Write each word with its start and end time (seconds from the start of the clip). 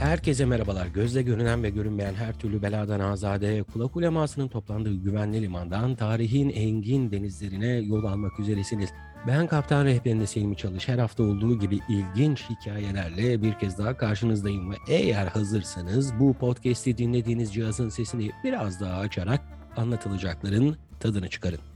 Herkese 0.00 0.44
merhabalar. 0.44 0.86
Gözle 0.86 1.22
görünen 1.22 1.62
ve 1.62 1.70
görünmeyen 1.70 2.14
her 2.14 2.38
türlü 2.38 2.62
beladan 2.62 3.00
azade, 3.00 3.62
kulak 3.62 3.96
ulemasının 3.96 4.48
toplandığı 4.48 4.94
güvenli 4.94 5.42
limandan 5.42 5.94
tarihin 5.94 6.50
engin 6.50 7.10
denizlerine 7.10 7.66
yol 7.66 8.04
almak 8.04 8.40
üzeresiniz. 8.40 8.90
Ben 9.26 9.46
Kaptan 9.46 9.84
Rehberiniz 9.84 10.36
Hilmi 10.36 10.56
Çalış. 10.56 10.88
Her 10.88 10.98
hafta 10.98 11.22
olduğu 11.22 11.58
gibi 11.58 11.78
ilginç 11.88 12.44
hikayelerle 12.50 13.42
bir 13.42 13.58
kez 13.58 13.78
daha 13.78 13.96
karşınızdayım 13.96 14.70
ve 14.70 14.74
eğer 14.88 15.26
hazırsanız 15.26 16.18
bu 16.20 16.34
podcast'i 16.34 16.98
dinlediğiniz 16.98 17.54
cihazın 17.54 17.88
sesini 17.88 18.30
biraz 18.44 18.80
daha 18.80 19.00
açarak 19.00 19.40
anlatılacakların 19.76 20.76
tadını 21.00 21.28
çıkarın. 21.28 21.69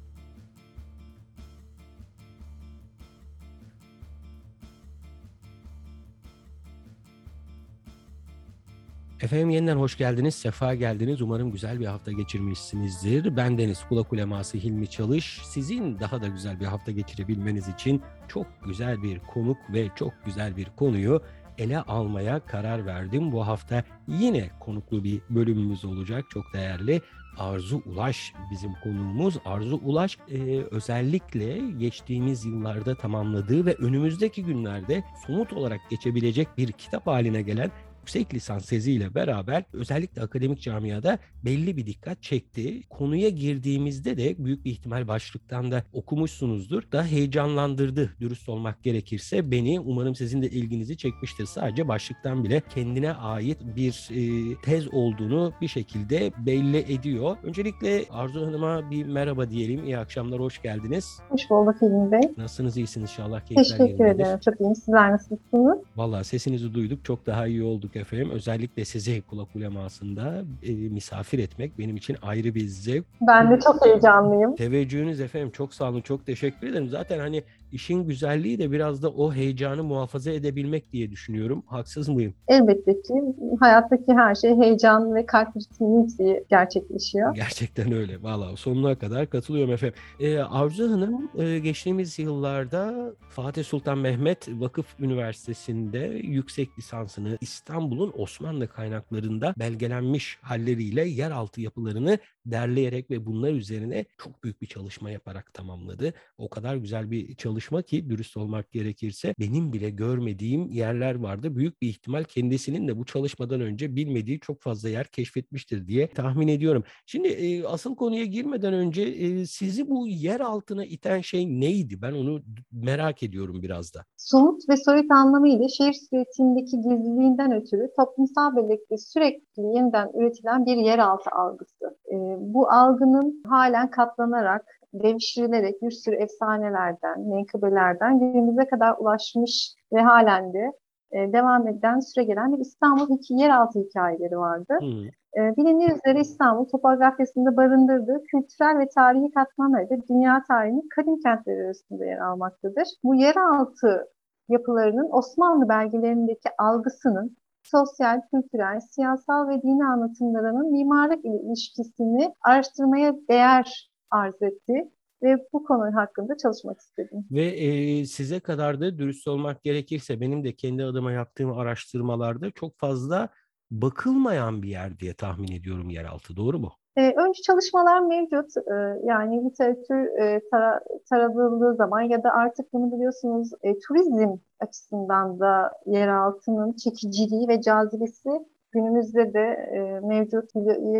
Efendim 9.25 9.51
yeniden 9.51 9.77
hoş 9.77 9.99
geldiniz, 9.99 10.35
sefa 10.35 10.75
geldiniz. 10.75 11.23
Umarım 11.23 11.53
güzel 11.53 11.81
bir 11.81 11.87
hafta 11.87 12.13
geçirmişsinizdir. 12.13 13.37
Ben 13.37 13.59
Deniz 13.59 13.85
Kulak 13.89 14.13
Uleması 14.13 14.59
Hilmi 14.59 14.91
Çalış. 14.91 15.41
Sizin 15.45 16.01
daha 16.01 16.23
da 16.23 16.29
güzel 16.29 16.61
bir 16.61 16.65
hafta 16.65 16.93
geçirebilmeniz 16.93 17.69
için 17.69 18.03
çok 18.29 18.47
güzel 18.67 19.03
bir 19.03 19.19
konuk 19.19 19.57
ve 19.73 19.89
çok 19.97 20.13
güzel 20.25 20.57
bir 20.57 20.67
konuyu 20.77 21.23
ele 21.59 21.81
almaya 21.81 22.41
karar 22.41 22.87
verdim. 22.87 23.33
Bu 23.33 23.47
hafta 23.47 23.85
yine 24.09 24.51
konuklu 24.61 25.05
bir 25.05 25.21
bölümümüz 25.31 25.85
olacak. 25.85 26.25
Çok 26.31 26.45
değerli 26.55 27.01
Arzu 27.39 27.83
Ulaş 27.87 28.33
bizim 28.51 28.73
konuğumuz. 28.83 29.39
Arzu 29.45 29.81
Ulaş 29.85 30.19
e, 30.31 30.61
özellikle 30.71 31.59
geçtiğimiz 31.79 32.45
yıllarda 32.45 32.95
tamamladığı 32.95 33.67
ve 33.67 33.75
önümüzdeki 33.75 34.45
günlerde 34.45 35.05
somut 35.27 35.53
olarak 35.53 35.81
geçebilecek 35.91 36.49
bir 36.59 36.73
kitap 36.73 37.07
haline 37.07 37.43
gelen 37.43 37.71
yüksek 38.05 38.35
lisans 38.35 38.69
teziyle 38.69 39.15
beraber 39.15 39.65
özellikle 39.73 40.23
akademik 40.23 40.61
camiada 40.61 41.19
belli 41.45 41.77
bir 41.77 41.87
dikkat 41.87 42.23
çekti. 42.23 42.83
Konuya 42.91 43.29
girdiğimizde 43.29 44.17
de 44.17 44.45
büyük 44.45 44.65
bir 44.65 44.71
ihtimal 44.71 45.09
başlıktan 45.09 45.71
da 45.71 45.83
okumuşsunuzdur. 45.93 46.83
Da 46.93 47.05
heyecanlandırdı 47.05 48.11
dürüst 48.21 48.49
olmak 48.49 48.83
gerekirse 48.83 49.51
beni. 49.51 49.81
Umarım 49.81 50.15
sizin 50.15 50.43
de 50.43 50.51
ilginizi 50.51 50.97
çekmiştir. 50.97 51.47
Sadece 51.47 51.89
başlıktan 51.89 52.45
bile 52.45 52.63
kendine 52.75 53.13
ait 53.13 53.59
bir 53.77 54.09
e, 54.11 54.55
tez 54.63 54.95
olduğunu 54.95 55.53
bir 55.61 55.69
şekilde 55.69 56.33
belli 56.47 56.79
ediyor. 56.79 57.37
Öncelikle 57.43 58.05
Arzu 58.11 58.47
Hanım'a 58.47 58.91
bir 58.91 59.07
merhaba 59.07 59.51
diyelim. 59.51 59.85
İyi 59.85 59.99
akşamlar, 59.99 60.41
hoş 60.41 60.63
geldiniz. 60.63 61.19
Hoş 61.29 61.51
bulduk 61.51 61.77
İlmi 61.83 62.13
Bey. 62.13 62.33
Nasılsınız, 62.37 62.77
iyisiniz 62.77 63.11
inşallah? 63.11 63.41
Keyifler 63.41 63.79
Teşekkür 63.79 64.05
ederim. 64.05 64.41
Çok 64.45 64.61
iyiyim. 64.61 64.77
Sizler 64.77 65.13
nasılsınız? 65.13 65.79
Valla 65.97 66.25
sesinizi 66.25 66.75
duyduk. 66.75 67.05
Çok 67.05 67.27
daha 67.27 67.47
iyi 67.47 67.63
olduk 67.63 67.94
efendim. 67.97 68.31
Özellikle 68.31 68.85
sizi 68.85 69.23
kulak 69.23 69.57
ulemasında 69.57 70.45
e, 70.63 70.73
misafir 70.73 71.39
etmek 71.39 71.79
benim 71.79 71.97
için 71.97 72.17
ayrı 72.23 72.55
bir 72.55 72.67
zevk. 72.67 73.05
Ben 73.21 73.51
de 73.51 73.61
çok 73.61 73.87
heyecanlıyım. 73.87 74.57
Teveccühünüz 74.57 75.21
efendim 75.21 75.51
çok 75.51 75.75
sağ 75.75 75.91
olun. 75.91 76.01
Çok 76.01 76.27
teşekkür 76.27 76.67
ederim. 76.67 76.89
Zaten 76.89 77.19
hani 77.19 77.43
işin 77.73 78.07
güzelliği 78.07 78.59
de 78.59 78.73
biraz 78.73 79.03
da 79.03 79.11
o 79.11 79.33
heyecanı 79.33 79.85
muhafaza 79.85 80.31
edebilmek 80.31 80.93
diye 80.93 81.11
düşünüyorum. 81.11 81.63
Haksız 81.67 82.09
mıyım? 82.09 82.35
Elbette 82.49 83.03
ki 83.03 83.15
hayattaki 83.61 84.13
her 84.13 84.35
şey 84.35 84.57
heyecan 84.57 85.15
ve 85.15 85.27
kalp 85.27 85.57
ritmiyle 85.57 86.45
gerçekleşiyor. 86.51 87.35
Gerçekten 87.35 87.93
öyle. 87.93 88.23
Valla 88.23 88.57
sonuna 88.57 88.99
kadar 88.99 89.31
katılıyorum 89.31 89.73
efendim. 89.73 89.97
Ee, 90.21 90.39
Arzu 90.39 90.91
Hanım 90.91 91.31
e, 91.39 91.59
geçtiğimiz 91.59 92.19
yıllarda 92.19 93.15
Fatih 93.29 93.65
Sultan 93.65 93.99
Mehmet 93.99 94.49
Vakıf 94.49 95.01
Üniversitesi'nde 95.01 96.21
yüksek 96.23 96.79
lisansını 96.79 97.39
İstanbul'un 97.41 98.13
Osmanlı 98.17 98.69
kaynaklarında 98.69 99.55
belgelenmiş 99.59 100.39
halleriyle 100.43 101.09
yeraltı 101.09 101.61
yapılarını 101.61 102.19
derleyerek 102.47 103.11
ve 103.11 103.27
bunlar 103.27 103.53
üzerine 103.53 104.05
çok 104.19 104.45
büyük 104.45 104.63
bir 104.63 104.67
çalışma 104.67 105.11
yaparak 105.11 105.55
tamamladı. 105.55 106.15
O 106.39 106.49
kadar 106.49 106.77
güzel 106.77 107.11
bir 107.11 107.35
çalışma 107.35 107.54
ki 107.83 108.11
dürüst 108.11 108.37
olmak 108.37 108.73
gerekirse 108.73 109.35
benim 109.41 109.73
bile 109.73 109.91
görmediğim 109.91 110.71
yerler 110.71 111.15
vardı. 111.15 111.57
Büyük 111.57 111.83
bir 111.83 111.89
ihtimal 111.89 112.25
kendisinin 112.25 112.89
de 112.89 112.99
bu 112.99 113.05
çalışmadan 113.05 113.61
önce 113.61 113.97
bilmediği 113.97 114.41
çok 114.41 114.63
fazla 114.63 114.89
yer 114.89 115.07
keşfetmiştir 115.07 115.87
diye 115.87 116.07
tahmin 116.07 116.49
ediyorum. 116.49 116.85
Şimdi 117.07 117.29
e, 117.29 117.65
asıl 117.65 117.97
konuya 117.97 118.25
girmeden 118.25 118.75
önce 118.75 119.03
e, 119.03 119.47
sizi 119.47 119.89
bu 119.89 120.09
yer 120.09 120.41
altına 120.41 120.85
iten 120.85 121.21
şey 121.21 121.61
neydi? 121.61 122.03
Ben 122.03 122.13
onu 122.13 122.43
merak 122.73 123.23
ediyorum 123.23 123.63
biraz 123.63 123.95
da. 123.95 124.05
Somut 124.17 124.69
ve 124.69 124.77
soyut 124.77 125.11
anlamıyla 125.11 125.69
şehir 125.69 125.93
süretindeki 125.93 126.77
gizliliğinden 126.77 127.53
ötürü 127.53 127.91
toplumsal 127.97 128.57
bellekte 128.57 128.99
sürekli 128.99 129.63
yeniden 129.63 130.11
üretilen 130.15 130.67
bir 130.67 130.77
yeraltı 130.77 131.31
algısı. 131.31 131.99
Ee, 132.13 132.17
bu 132.39 132.71
algının 132.71 133.43
halen 133.49 133.91
katlanarak, 133.91 134.65
devşirilerek 135.03 135.83
bir 135.83 135.91
sürü 135.91 136.17
efsanelerden, 136.17 137.21
menkıbelerden 137.21 138.19
günümüze 138.19 138.67
kadar 138.67 138.95
ulaşmış 138.99 139.75
ve 139.93 140.01
halen 140.01 140.53
de 140.53 140.73
e, 141.13 141.33
devam 141.33 141.69
eden 141.69 142.01
süre 142.01 142.25
gelen 142.25 142.53
bir 142.53 142.59
İstanbul 142.59 143.17
iki 143.17 143.35
yeraltı 143.35 143.79
hikayeleri 143.79 144.39
vardı. 144.39 144.75
Hmm. 144.81 145.07
E, 145.43 145.57
bilindiği 145.57 145.91
üzere 145.91 146.21
İstanbul 146.21 146.69
topografyasında 146.69 147.57
barındırdığı 147.57 148.23
kültürel 148.23 148.79
ve 148.79 148.89
tarihi 148.95 149.31
katmanlarıyla 149.31 149.97
dünya 150.09 150.43
tarihinin 150.49 150.89
kadim 150.97 151.21
kentleri 151.21 151.65
arasında 151.65 152.05
yer 152.05 152.19
almaktadır. 152.19 152.89
Bu 153.05 153.15
yeraltı 153.15 154.09
yapılarının 154.49 155.09
Osmanlı 155.13 155.69
belgelerindeki 155.69 156.49
algısının 156.59 157.37
sosyal, 157.63 158.21
kültürel, 158.31 158.81
siyasal 158.81 159.49
ve 159.49 159.63
dini 159.63 159.85
anlatımlarının 159.85 160.73
mimarlık 160.73 161.25
ile 161.25 161.41
ilişkisini 161.41 162.35
araştırmaya 162.43 163.15
değer 163.29 163.94
arz 164.11 164.43
etti 164.43 164.91
ve 165.23 165.37
bu 165.53 165.65
konu 165.65 165.95
hakkında 165.95 166.37
çalışmak 166.37 166.81
istedim. 166.81 167.27
Ve 167.31 167.45
e, 167.45 168.05
size 168.07 168.41
kadar 168.41 168.81
da 168.81 168.99
dürüst 168.99 169.29
olmak 169.29 169.63
gerekirse 169.63 170.21
benim 170.21 170.45
de 170.45 170.53
kendi 170.53 170.85
adıma 170.85 171.13
yaptığım 171.13 171.59
araştırmalarda 171.59 172.51
çok 172.51 172.79
fazla 172.79 173.29
bakılmayan 173.71 174.63
bir 174.63 174.69
yer 174.69 174.99
diye 174.99 175.15
tahmin 175.15 175.53
ediyorum 175.53 175.91
yeraltı. 175.91 176.37
Doğru 176.37 176.59
mu? 176.59 176.73
Ee, 176.97 177.13
önce 177.17 177.43
çalışmalar 177.43 178.01
mevcut. 178.01 178.57
Ee, 178.57 179.01
yani 179.05 179.45
literatür 179.45 180.21
e, 180.21 180.41
tara, 180.51 180.81
taranıldığı 181.11 181.75
zaman 181.77 182.01
ya 182.01 182.23
da 182.23 182.31
artık 182.31 182.73
bunu 182.73 182.93
biliyorsunuz 182.93 183.51
e, 183.63 183.79
turizm 183.79 184.37
açısından 184.61 185.41
da 185.41 185.73
yeraltının 185.87 186.73
çekiciliği 186.73 187.49
ve 187.49 187.61
cazibesi 187.61 188.31
günümüzde 188.75 189.35
de 189.35 189.47
e, 189.77 190.01
mevcut 190.07 190.51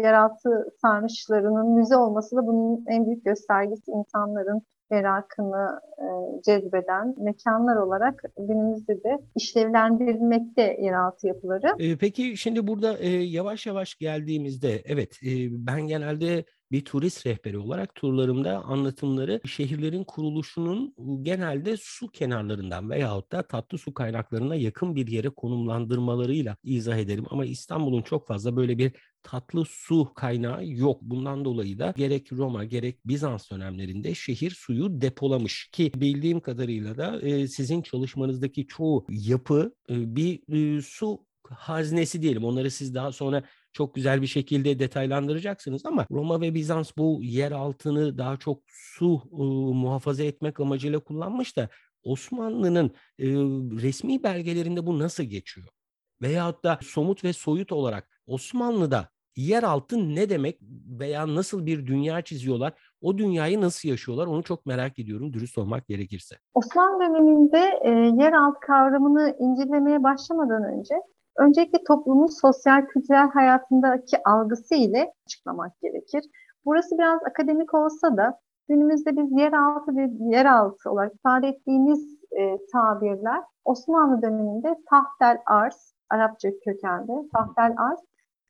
yeraltı 0.05 0.51
sarnıçlarının 0.83 1.71
müze 1.71 1.97
olması 1.97 2.37
da 2.37 2.47
bunun 2.47 2.85
en 2.89 3.07
büyük 3.07 3.25
göstergesi 3.25 3.91
insanların 3.91 4.63
merakını 4.91 5.81
e, 5.99 6.07
cezbeden 6.43 7.15
mekanlar 7.19 7.77
olarak 7.77 8.23
günümüzde 8.39 8.95
de 9.05 9.19
işlevlendirilmekte 9.37 10.77
yeraltı 10.81 11.27
yapıları. 11.27 11.75
E, 11.79 11.97
peki 11.97 12.37
şimdi 12.37 12.67
burada 12.67 12.99
e, 12.99 13.09
yavaş 13.09 13.67
yavaş 13.67 13.95
geldiğimizde 13.95 14.83
evet 14.85 15.21
e, 15.23 15.31
ben 15.67 15.81
genelde 15.81 16.45
bir 16.75 16.85
turist 16.85 17.27
rehberi 17.27 17.59
olarak 17.59 17.95
turlarımda 17.95 18.65
anlatımları 18.65 19.41
şehirlerin 19.47 20.05
kuruluşunun 20.05 20.95
genelde 21.23 21.77
su 21.77 22.09
kenarlarından 22.09 22.91
veyahut 22.91 23.33
da 23.33 23.43
tatlı 23.43 23.79
su 23.79 23.95
kaynaklarına 23.95 24.55
yakın 24.57 24.95
bir 24.95 25.07
yere 25.07 25.29
konumlandırmalarıyla 25.29 26.57
izah 26.65 26.97
ederim. 26.97 27.25
Ama 27.31 27.45
İstanbul'un 27.45 28.03
çok 28.03 28.27
fazla 28.27 28.57
böyle 28.57 28.79
bir 28.79 28.93
tatlı 29.23 29.65
su 29.65 30.15
kaynağı 30.15 30.67
yok. 30.67 31.03
Bundan 31.03 31.45
dolayı 31.45 31.79
da 31.79 31.95
gerek 31.97 32.33
Roma 32.33 32.65
gerek 32.65 33.07
Bizans 33.07 33.51
dönemlerinde 33.51 34.15
şehir 34.15 34.51
suyu 34.51 35.01
depolamış 35.01 35.69
ki 35.73 35.93
bildiğim 35.97 36.41
kadarıyla 36.41 36.97
da 36.97 37.21
e, 37.21 37.49
sizin 37.49 37.83
çalışmanızdaki 37.83 38.67
çoğu 38.67 39.07
yapı 39.09 39.75
e, 39.91 40.17
bir 40.17 40.43
e, 40.49 40.83
su 40.83 41.27
haznesi 41.49 42.23
diyelim. 42.23 42.45
Onları 42.45 42.71
siz 42.71 42.95
daha 42.95 43.13
sonra 43.13 43.43
çok 43.75 43.95
güzel 43.95 44.23
bir 44.23 44.27
şekilde 44.27 44.79
detaylandıracaksınız 44.79 45.87
ama 45.87 46.07
Roma 46.11 46.41
ve 46.41 46.55
Bizans 46.55 46.91
bu 46.97 47.19
yer 47.23 47.53
altını 47.53 48.19
daha 48.19 48.37
çok 48.37 48.63
su 48.69 49.23
e, 49.33 49.43
muhafaza 49.75 50.23
etmek 50.23 50.61
amacıyla 50.61 50.99
kullanmış 51.01 51.57
da 51.57 51.69
Osmanlı'nın 52.03 52.87
e, 53.19 53.27
resmi 53.83 54.23
belgelerinde 54.23 54.87
bu 54.87 54.99
nasıl 54.99 55.23
geçiyor? 55.23 55.69
Veyahut 56.23 56.65
da 56.65 56.79
somut 56.83 57.25
ve 57.25 57.33
soyut 57.33 57.73
olarak 57.73 58.09
Osmanlı'da 58.27 59.09
yeraltı 59.37 60.15
ne 60.15 60.31
demek 60.31 60.59
veya 61.01 61.35
nasıl 61.35 61.67
bir 61.67 61.87
dünya 61.87 62.23
çiziyorlar? 62.23 62.73
O 63.01 63.19
dünyayı 63.19 63.61
nasıl 63.61 63.89
yaşıyorlar? 63.89 64.27
Onu 64.27 64.43
çok 64.43 64.67
merak 64.67 64.99
ediyorum 64.99 65.33
dürüst 65.33 65.59
olmak 65.59 65.89
gerekirse. 65.89 66.37
Osmanlı 66.55 67.01
döneminde 67.01 67.81
e, 67.85 67.91
yeraltı 68.23 68.61
kavramını 68.61 69.37
incelemeye 69.41 70.03
başlamadan 70.03 70.65
önce 70.65 70.95
öncelikle 71.39 71.85
toplumun 71.85 72.27
sosyal 72.27 72.87
kültürel 72.87 73.31
hayatındaki 73.31 74.17
algısı 74.25 74.75
ile 74.75 75.13
açıklamak 75.27 75.81
gerekir. 75.81 76.25
Burası 76.65 76.99
biraz 76.99 77.21
akademik 77.23 77.75
olsa 77.75 78.17
da 78.17 78.39
günümüzde 78.69 79.17
biz 79.17 79.33
yeraltı 79.39 79.97
ve 79.97 80.11
yeraltı 80.37 80.91
olarak 80.91 81.15
ifade 81.15 81.49
ettiğimiz 81.49 82.19
e, 82.33 82.59
tabirler 82.73 83.43
Osmanlı 83.65 84.23
döneminde 84.23 84.77
tahtel 84.91 85.39
arz, 85.47 85.95
Arapça 86.11 86.49
kökenli 86.65 87.29
tahtel 87.33 87.75
arz 87.79 88.01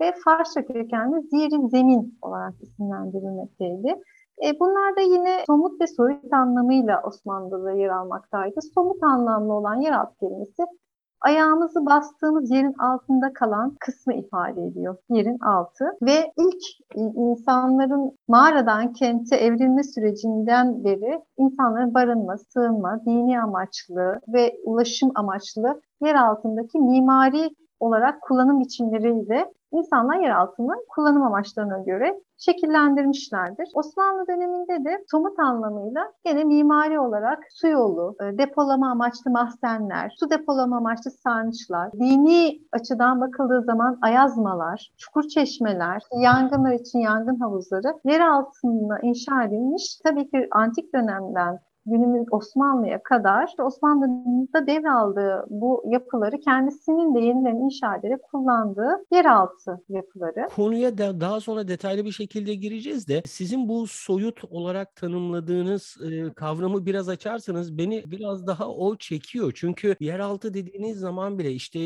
ve 0.01 0.15
Farsça 0.25 0.67
kökenli 0.67 1.23
ziri 1.23 1.69
zemin 1.69 2.19
olarak 2.23 2.55
isimlendirilmekteydi. 2.61 4.01
E, 4.45 4.61
bunlar 4.61 4.97
da 4.97 5.01
yine 5.01 5.45
somut 5.47 5.81
ve 5.81 5.87
soyut 5.87 6.33
anlamıyla 6.33 7.03
Osmanlı'da 7.03 7.73
yer 7.73 7.89
almaktaydı. 7.89 8.61
Somut 8.75 9.03
anlamlı 9.03 9.53
olan 9.53 9.81
yeraltı 9.81 10.19
kelimesi 10.21 10.63
ayağımızı 11.25 11.87
bastığımız 11.87 12.51
yerin 12.51 12.75
altında 12.79 13.33
kalan 13.33 13.77
kısmı 13.81 14.15
ifade 14.15 14.67
ediyor. 14.67 14.97
Yerin 15.11 15.39
altı 15.39 15.85
ve 16.03 16.33
ilk 16.37 16.63
insanların 17.17 18.19
mağaradan 18.29 18.93
kente 18.93 19.37
evrilme 19.37 19.83
sürecinden 19.83 20.85
beri 20.85 21.21
insanların 21.39 21.95
barınma, 21.95 22.39
sığınma, 22.39 23.01
dini 23.07 23.41
amaçlı 23.41 24.21
ve 24.29 24.57
ulaşım 24.65 25.11
amaçlı 25.15 25.81
yer 26.03 26.15
altındaki 26.15 26.79
mimari 26.79 27.51
olarak 27.81 28.23
kullanım 28.23 28.61
biçimleriyle 28.61 29.53
insanlar 29.79 30.17
yer 30.17 30.31
altını 30.31 30.75
kullanım 30.89 31.23
amaçlarına 31.23 31.79
göre 31.79 32.21
şekillendirmişlerdir. 32.39 33.69
Osmanlı 33.75 34.27
döneminde 34.29 34.85
de 34.85 35.05
somut 35.11 35.39
anlamıyla 35.39 36.13
gene 36.25 36.45
mimari 36.45 37.01
olarak 37.01 37.39
su 37.51 37.69
yolu, 37.69 38.17
e, 38.21 38.39
depolama 38.39 38.91
amaçlı 38.91 39.31
mahzenler, 39.31 40.15
su 40.19 40.31
depolama 40.31 40.77
amaçlı 40.77 41.11
sarnıçlar, 41.11 41.93
dini 41.93 42.61
açıdan 42.73 43.21
bakıldığı 43.21 43.63
zaman 43.63 43.99
ayazmalar, 44.03 44.93
çukur 44.99 45.23
çeşmeler, 45.23 46.03
yangınlar 46.13 46.73
için 46.73 46.99
yangın 46.99 47.41
havuzları 47.41 47.95
yer 48.05 48.21
altında 48.21 48.99
inşa 49.03 49.45
edilmiş. 49.45 49.97
Tabii 50.05 50.31
ki 50.31 50.49
antik 50.51 50.95
dönemden 50.95 51.59
günümüz 51.87 52.27
Osmanlı'ya 52.31 53.03
kadar 53.03 53.55
Osmanlı'da 53.59 54.67
devraldığı 54.67 55.47
bu 55.51 55.85
yapıları 55.87 56.41
kendisinin 56.41 57.15
de 57.15 57.21
yeniden 57.21 57.57
inşa 57.57 57.97
ederek 57.97 58.23
kullandığı 58.23 59.05
yeraltı 59.13 59.81
yapıları. 59.89 60.49
Konuya 60.57 60.99
da 60.99 61.21
daha 61.21 61.41
sonra 61.41 61.69
detaylı 61.69 62.05
bir 62.05 62.13
şekilde 62.13 62.55
gireceğiz 62.55 63.09
de 63.09 63.23
sizin 63.27 63.69
bu 63.69 63.87
soyut 63.87 64.45
olarak 64.45 64.97
tanımladığınız 64.97 65.97
e, 66.11 66.33
kavramı 66.33 66.87
biraz 66.87 67.09
açarsanız 67.09 67.79
beni 67.79 68.03
biraz 68.07 68.47
daha 68.47 68.69
o 68.69 68.97
çekiyor. 68.97 69.53
Çünkü 69.55 69.97
yeraltı 70.01 70.55
dediğiniz 70.55 70.99
zaman 70.99 71.39
bile 71.39 71.53
işte 71.53 71.81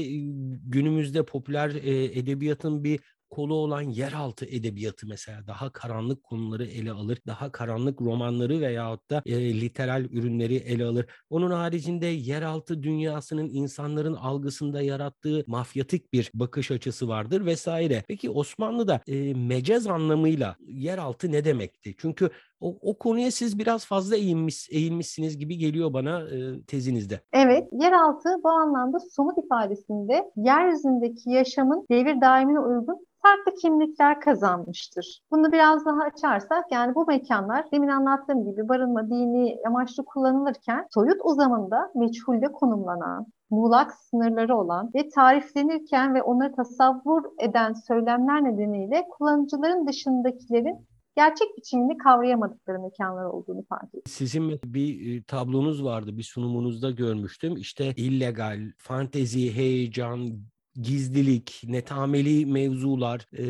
günümüzde 0.67 1.25
popüler 1.25 1.71
e, 1.71 2.05
edebiyatın 2.05 2.85
bir 2.85 3.01
kolu 3.31 3.55
olan 3.55 3.83
yeraltı 3.83 4.45
edebiyatı 4.45 5.07
mesela 5.07 5.47
daha 5.47 5.73
karanlık 5.73 6.23
konuları 6.23 6.65
ele 6.67 6.93
alır, 6.93 7.19
daha 7.27 7.53
karanlık 7.53 8.01
romanları 8.01 8.61
veyahut 8.61 9.11
da 9.11 9.23
e, 9.27 9.61
literal 9.61 10.05
ürünleri 10.05 10.55
ele 10.55 10.85
alır. 10.85 11.07
Onun 11.31 11.51
haricinde 11.51 12.07
yeraltı 12.07 12.83
dünyasının 12.83 13.49
insanların 13.49 14.15
algısında 14.15 14.83
yarattığı 14.83 15.45
mafyatik 15.47 16.13
bir 16.13 16.31
bakış 16.35 16.71
açısı 16.71 17.09
vardır 17.09 17.47
vesaire. 17.47 18.05
Peki 18.09 18.31
Osmanlı'da 18.31 19.01
e, 19.07 19.35
mecaz 19.35 19.87
anlamıyla 19.87 20.57
yeraltı 20.67 21.33
ne 21.33 21.45
demekti? 21.45 21.95
Çünkü 21.99 22.31
o, 22.61 22.79
o 22.83 22.99
konuya 22.99 23.31
siz 23.31 23.59
biraz 23.59 23.87
fazla 23.87 24.17
eğilmiş, 24.17 24.69
eğilmişsiniz 24.71 25.39
gibi 25.39 25.59
geliyor 25.59 25.93
bana 25.93 26.21
e, 26.21 26.63
tezinizde. 26.63 27.21
Evet, 27.33 27.69
yeraltı 27.73 28.29
bu 28.45 28.49
anlamda 28.49 28.99
somut 29.01 29.39
ifadesinde 29.39 30.31
yeryüzündeki 30.37 31.31
yaşamın 31.31 31.87
devir 31.91 32.21
daimine 32.21 32.61
uygun 32.61 33.09
farklı 33.23 33.55
kimlikler 33.63 34.21
kazanmıştır. 34.21 35.23
Bunu 35.31 35.53
biraz 35.53 35.87
daha 35.87 36.03
açarsak 36.03 36.65
yani 36.73 36.95
bu 36.95 37.07
mekanlar 37.07 37.73
demin 37.73 37.89
anlattığım 37.89 38.45
gibi 38.45 38.69
barınma 38.69 39.11
dini 39.11 39.59
amaçlı 39.67 40.05
kullanılırken 40.05 40.87
soyut 40.95 41.21
uzamında 41.25 41.91
meçhulde 41.95 42.53
konumlanan, 42.53 43.27
muğlak 43.51 43.93
sınırları 43.95 44.57
olan 44.57 44.91
ve 44.95 45.09
tariflenirken 45.09 46.15
ve 46.15 46.23
onları 46.23 46.55
tasavvur 46.55 47.23
eden 47.41 47.73
söylemler 47.73 48.45
nedeniyle 48.45 49.05
kullanıcıların 49.11 49.87
dışındakilerin 49.87 50.89
gerçek 51.19 51.57
biçimini 51.59 51.99
kavrayamadıkları 51.99 52.79
mekanlar 52.79 53.25
olduğunu 53.25 53.65
fark 53.69 53.95
ettim. 53.95 54.03
Sizin 54.07 54.61
bir 54.65 55.23
tablonuz 55.23 55.85
vardı, 55.85 56.19
bir 56.19 56.23
sunumunuzda 56.23 56.91
görmüştüm. 56.91 57.57
İşte 57.57 57.95
illegal, 57.97 58.73
fantezi, 58.79 59.55
heyecan, 59.57 60.41
gizlilik, 60.75 61.63
netameli 61.65 62.47
mevzular, 62.47 63.27
e, 63.33 63.45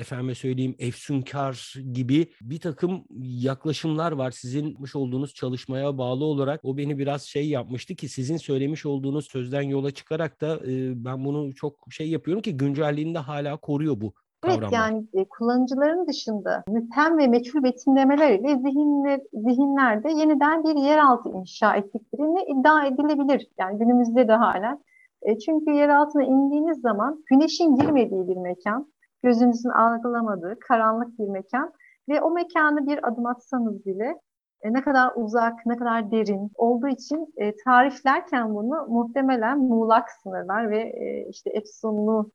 efendime 0.00 0.34
söyleyeyim 0.34 0.74
efsunkar 0.78 1.74
gibi 1.92 2.32
bir 2.42 2.60
takım 2.60 3.04
yaklaşımlar 3.20 4.12
var. 4.12 4.30
Sizin 4.30 4.66
yapmış 4.68 4.96
olduğunuz 4.96 5.34
çalışmaya 5.34 5.98
bağlı 5.98 6.24
olarak 6.24 6.60
o 6.64 6.76
beni 6.76 6.98
biraz 6.98 7.22
şey 7.22 7.48
yapmıştı 7.48 7.94
ki 7.94 8.08
sizin 8.08 8.36
söylemiş 8.36 8.86
olduğunuz 8.86 9.30
sözden 9.30 9.62
yola 9.62 9.90
çıkarak 9.90 10.40
da 10.40 10.56
e, 10.66 11.04
ben 11.04 11.24
bunu 11.24 11.54
çok 11.54 11.86
şey 11.90 12.10
yapıyorum 12.10 12.42
ki 12.42 12.56
güncelliğini 12.56 13.14
de 13.14 13.18
hala 13.18 13.56
koruyor 13.56 14.00
bu 14.00 14.14
Evet 14.46 14.72
yani 14.72 15.06
e, 15.14 15.24
kullanıcıların 15.24 16.06
dışında 16.06 16.64
müphem 16.68 17.18
ve 17.18 17.26
meçhul 17.26 17.62
betimlemeleriyle 17.62 18.58
zihinler, 18.58 19.20
zihinlerde 19.32 20.12
yeniden 20.12 20.64
bir 20.64 20.74
yeraltı 20.74 21.28
inşa 21.28 21.76
ettiklerini 21.76 22.42
iddia 22.42 22.86
edilebilir. 22.86 23.48
Yani 23.58 23.78
günümüzde 23.78 24.28
de 24.28 24.32
hala 24.32 24.78
e, 25.22 25.38
çünkü 25.38 25.70
yer 25.70 25.88
altına 25.88 26.22
indiğiniz 26.22 26.80
zaman 26.80 27.24
güneşin 27.26 27.76
girmediği 27.76 28.28
bir 28.28 28.36
mekan, 28.36 28.92
gözünüzün 29.22 29.70
algılamadığı 29.70 30.58
karanlık 30.60 31.18
bir 31.18 31.28
mekan 31.28 31.72
ve 32.08 32.20
o 32.20 32.30
mekanı 32.30 32.86
bir 32.86 33.08
adım 33.08 33.26
atsanız 33.26 33.86
bile 33.86 34.20
e, 34.62 34.72
ne 34.72 34.82
kadar 34.82 35.12
uzak, 35.16 35.66
ne 35.66 35.76
kadar 35.76 36.10
derin 36.10 36.50
olduğu 36.54 36.88
için 36.88 37.34
e, 37.36 37.56
tariflerken 37.56 38.54
bunu 38.54 38.86
muhtemelen 38.88 39.58
muğlak 39.58 40.10
sınırlar 40.10 40.70
ve 40.70 40.82
e, 40.82 41.28
işte 41.28 41.50
efsunlu 41.50 42.30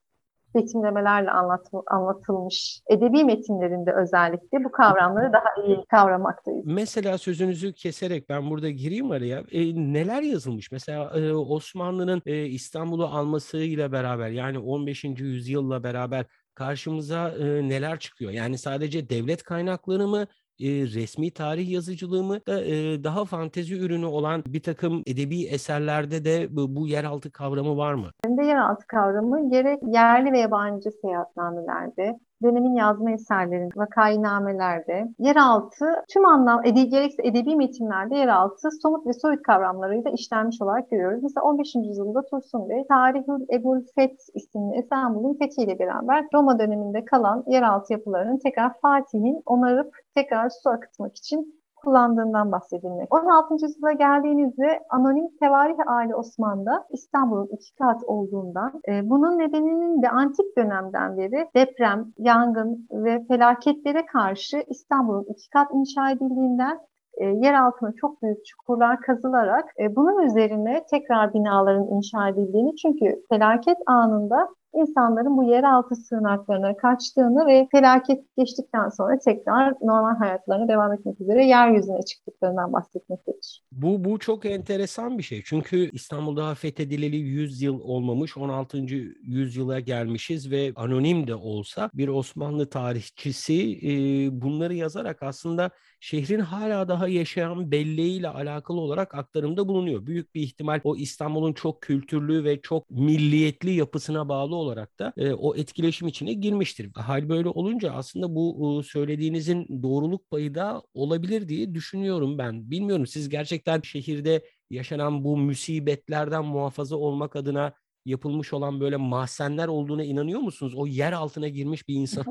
betimlemelerle 0.56 1.30
anlat, 1.30 1.66
anlatılmış 1.86 2.80
edebi 2.90 3.24
metinlerinde 3.24 3.92
özellikle 3.92 4.64
bu 4.64 4.72
kavramları 4.72 5.32
daha 5.32 5.66
iyi 5.66 5.84
kavramaktayız. 5.88 6.66
Mesela 6.66 7.18
sözünüzü 7.18 7.72
keserek 7.72 8.28
ben 8.28 8.50
burada 8.50 8.70
gireyim 8.70 9.10
araya. 9.10 9.44
E, 9.52 9.74
neler 9.92 10.22
yazılmış? 10.22 10.72
Mesela 10.72 11.18
e, 11.18 11.32
Osmanlı'nın 11.32 12.22
e, 12.26 12.46
İstanbul'u 12.46 13.06
almasıyla 13.06 13.92
beraber 13.92 14.28
yani 14.28 14.58
15. 14.58 15.04
yüzyılla 15.04 15.82
beraber 15.82 16.26
karşımıza 16.54 17.28
e, 17.28 17.44
neler 17.68 17.98
çıkıyor? 17.98 18.30
Yani 18.30 18.58
sadece 18.58 19.10
devlet 19.10 19.42
kaynakları 19.42 20.08
mı 20.08 20.26
e, 20.60 20.68
resmi 20.68 21.30
tarih 21.30 21.70
yazıcılığı 21.70 22.22
mı 22.22 22.46
da 22.46 22.64
e, 22.64 23.04
daha 23.04 23.24
fantezi 23.24 23.74
ürünü 23.74 24.06
olan 24.06 24.42
bir 24.46 24.62
takım 24.62 25.02
edebi 25.06 25.46
eserlerde 25.46 26.24
de 26.24 26.56
bu, 26.56 26.76
bu 26.76 26.86
yeraltı 26.86 27.30
kavramı 27.30 27.76
var 27.76 27.94
mı? 27.94 28.10
Hem 28.24 28.38
de 28.38 28.44
yeraltı 28.44 28.86
kavramı 28.86 29.50
gerek 29.50 29.78
yerli 29.82 30.32
ve 30.32 30.38
yabancı 30.38 30.90
seyahatnamelerde 31.02 32.18
dönemin 32.42 32.74
yazma 32.74 33.10
eserlerinde, 33.10 33.74
vakainamelerde, 33.76 35.08
yeraltı 35.18 35.84
tüm 36.12 36.26
anlam, 36.26 36.64
ede, 36.64 36.82
gerekse 36.82 37.22
edebi 37.26 37.56
metinlerde 37.56 38.16
yeraltı 38.16 38.68
somut 38.82 39.06
ve 39.06 39.12
soyut 39.12 39.42
kavramlarıyla 39.42 40.10
işlenmiş 40.10 40.62
olarak 40.62 40.90
görüyoruz. 40.90 41.22
Mesela 41.22 41.44
15. 41.44 41.74
yüzyılda 41.74 42.22
Tursun 42.22 42.68
Bey, 42.68 42.86
Tarihül 42.88 43.46
Ebul 43.52 43.80
Feth 43.94 44.22
isimli 44.34 44.76
İstanbul'un 44.76 45.38
fethiyle 45.38 45.78
beraber 45.78 46.26
Roma 46.34 46.58
döneminde 46.58 47.04
kalan 47.04 47.44
yeraltı 47.46 47.92
yapılarının 47.92 48.38
tekrar 48.38 48.72
Fatih'in 48.82 49.42
onarıp 49.46 50.05
tekrar 50.16 50.50
su 50.62 50.70
akıtmak 50.70 51.16
için 51.16 51.56
kullandığından 51.76 52.52
bahsedilmek. 52.52 53.14
16. 53.14 53.54
yüzyıla 53.54 53.92
geldiğinizde 53.92 54.80
anonim 54.90 55.28
tevarih 55.40 55.76
Ali 55.86 56.14
Osman'da 56.14 56.86
İstanbul'un 56.90 57.48
iki 57.52 57.74
kat 57.74 58.04
olduğundan 58.04 58.80
e, 58.88 59.10
bunun 59.10 59.38
nedeninin 59.38 60.02
de 60.02 60.08
antik 60.08 60.56
dönemden 60.58 61.16
beri 61.16 61.48
deprem, 61.56 62.12
yangın 62.18 62.88
ve 62.92 63.24
felaketlere 63.28 64.06
karşı 64.06 64.64
İstanbul'un 64.68 65.24
iki 65.28 65.50
kat 65.50 65.68
inşa 65.74 66.10
edildiğinden 66.10 66.78
e, 67.16 67.24
yer 67.24 67.54
altına 67.54 67.92
çok 68.00 68.22
büyük 68.22 68.46
çukurlar 68.46 69.00
kazılarak 69.00 69.64
e, 69.80 69.96
bunun 69.96 70.22
üzerine 70.22 70.84
tekrar 70.90 71.34
binaların 71.34 71.88
inşa 71.96 72.28
edildiğini 72.28 72.76
çünkü 72.76 73.22
felaket 73.28 73.78
anında 73.86 74.48
insanların 74.76 75.36
bu 75.36 75.44
yeraltı 75.44 75.96
sığınaklarına 75.96 76.76
kaçtığını 76.76 77.46
ve 77.46 77.68
felaket 77.70 78.36
geçtikten 78.36 78.88
sonra 78.88 79.18
tekrar 79.18 79.74
normal 79.82 80.16
hayatlarına 80.16 80.68
devam 80.68 80.92
etmek 80.92 81.20
üzere 81.20 81.46
yeryüzüne 81.46 82.02
çıktıklarından 82.02 82.72
bahsetmektedir. 82.72 83.62
Bu, 83.72 84.04
bu 84.04 84.18
çok 84.18 84.46
enteresan 84.46 85.18
bir 85.18 85.22
şey. 85.22 85.42
Çünkü 85.44 85.90
İstanbul'da 85.92 86.54
fethedileli 86.54 87.16
100 87.16 87.62
yıl 87.62 87.80
olmamış, 87.80 88.36
16. 88.36 88.78
yüzyıla 89.22 89.80
gelmişiz 89.80 90.50
ve 90.50 90.72
anonim 90.76 91.26
de 91.26 91.34
olsa 91.34 91.90
bir 91.94 92.08
Osmanlı 92.08 92.70
tarihçisi 92.70 93.78
e, 93.82 93.92
bunları 94.40 94.74
yazarak 94.74 95.22
aslında 95.22 95.70
şehrin 96.00 96.40
hala 96.40 96.88
daha 96.88 97.08
yaşayan 97.08 97.70
belleğiyle 97.70 98.28
alakalı 98.28 98.80
olarak 98.80 99.14
aktarımda 99.14 99.68
bulunuyor. 99.68 100.06
Büyük 100.06 100.34
bir 100.34 100.42
ihtimal 100.42 100.80
o 100.84 100.96
İstanbul'un 100.96 101.52
çok 101.52 101.82
kültürlü 101.82 102.44
ve 102.44 102.60
çok 102.60 102.90
milliyetli 102.90 103.70
yapısına 103.70 104.28
bağlı 104.28 104.56
olarak 104.56 104.98
da 104.98 105.12
e, 105.16 105.32
o 105.32 105.56
etkileşim 105.56 106.08
içine 106.08 106.32
girmiştir. 106.32 106.90
Hal 106.94 107.28
böyle 107.28 107.48
olunca 107.48 107.92
aslında 107.92 108.34
bu 108.34 108.80
e, 108.80 108.88
söylediğinizin 108.88 109.82
doğruluk 109.82 110.30
payı 110.30 110.54
da 110.54 110.82
olabilir 110.94 111.48
diye 111.48 111.74
düşünüyorum 111.74 112.38
ben. 112.38 112.70
Bilmiyorum 112.70 113.06
siz 113.06 113.28
gerçekten 113.28 113.80
şehirde 113.80 114.44
yaşanan 114.70 115.24
bu 115.24 115.36
musibetlerden 115.36 116.44
muhafaza 116.44 116.96
olmak 116.96 117.36
adına 117.36 117.72
yapılmış 118.04 118.52
olan 118.52 118.80
böyle 118.80 118.96
mahzenler 118.96 119.68
olduğuna 119.68 120.04
inanıyor 120.04 120.40
musunuz? 120.40 120.74
O 120.76 120.86
yer 120.86 121.12
altına 121.12 121.48
girmiş 121.48 121.88
bir 121.88 121.94
insan. 122.00 122.24